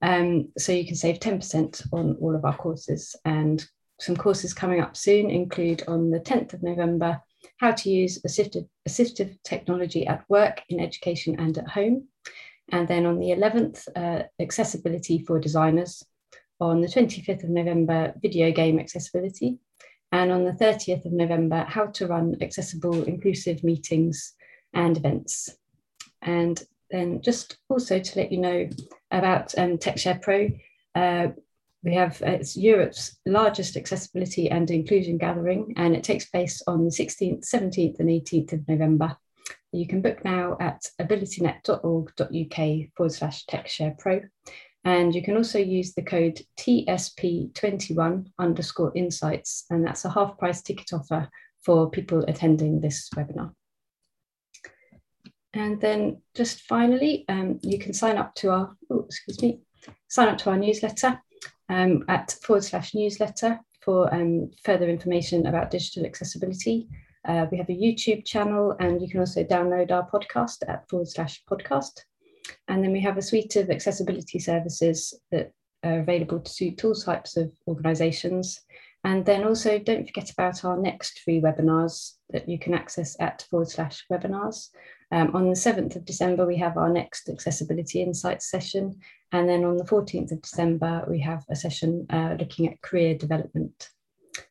Um, 0.04 0.50
so 0.58 0.70
you 0.70 0.84
can 0.84 0.96
save 0.96 1.18
10% 1.18 1.88
on 1.92 2.16
all 2.20 2.36
of 2.36 2.44
our 2.44 2.54
courses. 2.54 3.16
And 3.24 3.64
some 3.98 4.16
courses 4.16 4.52
coming 4.52 4.80
up 4.80 4.96
soon 4.96 5.30
include 5.30 5.82
on 5.88 6.10
the 6.10 6.20
10th 6.20 6.52
of 6.52 6.62
November, 6.62 7.22
how 7.56 7.72
to 7.72 7.90
use 7.90 8.20
assistive, 8.22 8.68
assistive 8.86 9.38
technology 9.44 10.06
at 10.06 10.28
work, 10.28 10.60
in 10.68 10.78
education 10.78 11.40
and 11.40 11.56
at 11.56 11.68
home. 11.68 12.08
And 12.70 12.86
then 12.86 13.06
on 13.06 13.18
the 13.18 13.30
11th, 13.30 13.88
uh, 13.96 14.24
accessibility 14.38 15.24
for 15.24 15.40
designers. 15.40 16.04
On 16.60 16.82
the 16.82 16.88
25th 16.88 17.44
of 17.44 17.50
November, 17.50 18.12
video 18.20 18.52
game 18.52 18.78
accessibility 18.78 19.58
and 20.12 20.30
on 20.30 20.44
the 20.44 20.52
30th 20.52 21.06
of 21.06 21.12
November, 21.12 21.64
how 21.66 21.86
to 21.86 22.06
run 22.06 22.36
accessible, 22.42 23.04
inclusive 23.04 23.64
meetings 23.64 24.34
and 24.74 24.98
events. 24.98 25.56
And 26.20 26.62
then 26.90 27.22
just 27.22 27.56
also 27.68 27.98
to 27.98 28.18
let 28.18 28.30
you 28.30 28.38
know 28.38 28.68
about 29.18 29.56
um, 29.58 29.78
TechShare 29.78 30.20
Pro, 30.20 30.50
uh, 30.94 31.28
we 31.82 31.94
have 31.94 32.20
uh, 32.22 32.30
it's 32.30 32.56
Europe's 32.56 33.16
largest 33.26 33.76
accessibility 33.76 34.50
and 34.50 34.70
inclusion 34.70 35.18
gathering, 35.18 35.74
and 35.76 35.94
it 35.94 36.02
takes 36.02 36.24
place 36.26 36.62
on 36.66 36.84
the 36.84 36.90
16th, 36.90 37.44
17th, 37.48 38.00
and 38.00 38.08
18th 38.08 38.52
of 38.54 38.68
November. 38.68 39.16
You 39.72 39.86
can 39.86 40.00
book 40.00 40.24
now 40.24 40.56
at 40.60 40.86
abilitynet.org.uk 41.00 42.88
forward 42.96 43.12
slash 43.12 43.44
TechShare 43.46 43.98
Pro. 43.98 44.22
And 44.84 45.14
you 45.14 45.22
can 45.22 45.36
also 45.36 45.58
use 45.58 45.94
the 45.94 46.02
code 46.02 46.40
TSP21 46.58 48.26
underscore 48.38 48.92
insights, 48.94 49.64
and 49.70 49.84
that's 49.84 50.04
a 50.04 50.10
half 50.10 50.38
price 50.38 50.62
ticket 50.62 50.92
offer 50.92 51.28
for 51.62 51.90
people 51.90 52.24
attending 52.28 52.80
this 52.80 53.08
webinar. 53.16 53.52
And 55.54 55.80
then 55.80 56.20
just 56.34 56.62
finally, 56.62 57.24
um, 57.28 57.60
you 57.62 57.78
can 57.78 57.92
sign 57.92 58.18
up 58.18 58.34
to 58.36 58.50
our, 58.50 58.76
oh, 58.90 59.04
excuse 59.04 59.40
me, 59.40 59.60
sign 60.08 60.28
up 60.28 60.38
to 60.38 60.50
our 60.50 60.58
newsletter 60.58 61.22
um, 61.68 62.04
at 62.08 62.32
forward 62.42 62.64
slash 62.64 62.94
newsletter 62.94 63.60
for 63.80 64.12
um, 64.12 64.50
further 64.64 64.88
information 64.88 65.46
about 65.46 65.70
digital 65.70 66.06
accessibility. 66.06 66.88
Uh, 67.26 67.46
we 67.50 67.58
have 67.58 67.68
a 67.70 67.72
YouTube 67.72 68.24
channel 68.24 68.76
and 68.80 69.00
you 69.00 69.08
can 69.08 69.20
also 69.20 69.44
download 69.44 69.90
our 69.90 70.08
podcast 70.10 70.58
at 70.68 70.88
forward 70.88 71.08
slash 71.08 71.42
podcast. 71.50 72.00
And 72.68 72.82
then 72.82 72.92
we 72.92 73.00
have 73.00 73.16
a 73.16 73.22
suite 73.22 73.56
of 73.56 73.70
accessibility 73.70 74.38
services 74.38 75.14
that 75.30 75.52
are 75.84 76.00
available 76.00 76.40
to 76.40 76.50
suit 76.50 76.84
all 76.84 76.94
types 76.94 77.36
of 77.36 77.52
organisations. 77.68 78.60
And 79.04 79.24
then 79.24 79.44
also 79.44 79.78
don't 79.78 80.06
forget 80.06 80.30
about 80.30 80.64
our 80.64 80.78
next 80.78 81.20
free 81.20 81.40
webinars 81.40 82.14
that 82.30 82.48
you 82.48 82.58
can 82.58 82.74
access 82.74 83.16
at 83.20 83.46
forward 83.50 83.68
slash 83.68 84.04
webinars. 84.10 84.70
Um, 85.14 85.30
on 85.32 85.48
the 85.48 85.54
7th 85.54 85.94
of 85.94 86.04
December, 86.04 86.44
we 86.44 86.56
have 86.56 86.76
our 86.76 86.88
next 86.88 87.28
Accessibility 87.28 88.02
Insights 88.02 88.50
session. 88.50 88.98
And 89.30 89.48
then 89.48 89.64
on 89.64 89.76
the 89.76 89.84
14th 89.84 90.32
of 90.32 90.42
December, 90.42 91.04
we 91.08 91.20
have 91.20 91.44
a 91.48 91.54
session 91.54 92.04
uh, 92.10 92.34
looking 92.36 92.68
at 92.68 92.82
career 92.82 93.16
development. 93.16 93.90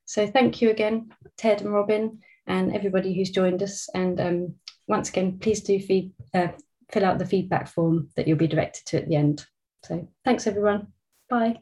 So 0.06 0.26
thank 0.26 0.62
you 0.62 0.70
again, 0.70 1.12
Ted 1.36 1.60
and 1.60 1.74
Robin, 1.74 2.20
and 2.48 2.74
everybody 2.74 3.14
who's 3.14 3.30
joined 3.30 3.62
us. 3.62 3.90
And 3.94 4.22
um, 4.22 4.56
once 4.88 5.10
again, 5.10 5.38
please 5.38 5.60
do 5.60 5.82
feed, 5.82 6.14
uh, 6.34 6.48
fill 6.94 7.04
out 7.04 7.20
the 7.20 7.26
feedback 7.26 7.68
form 7.68 8.08
that 8.16 8.26
you'll 8.26 8.38
be 8.38 8.48
directed 8.48 8.86
to 8.86 8.98
at 9.00 9.10
the 9.10 9.18
end. 9.18 9.46
So 9.84 10.08
thanks 10.24 10.48
everyone. 10.48 10.88
Bye. 11.30 11.60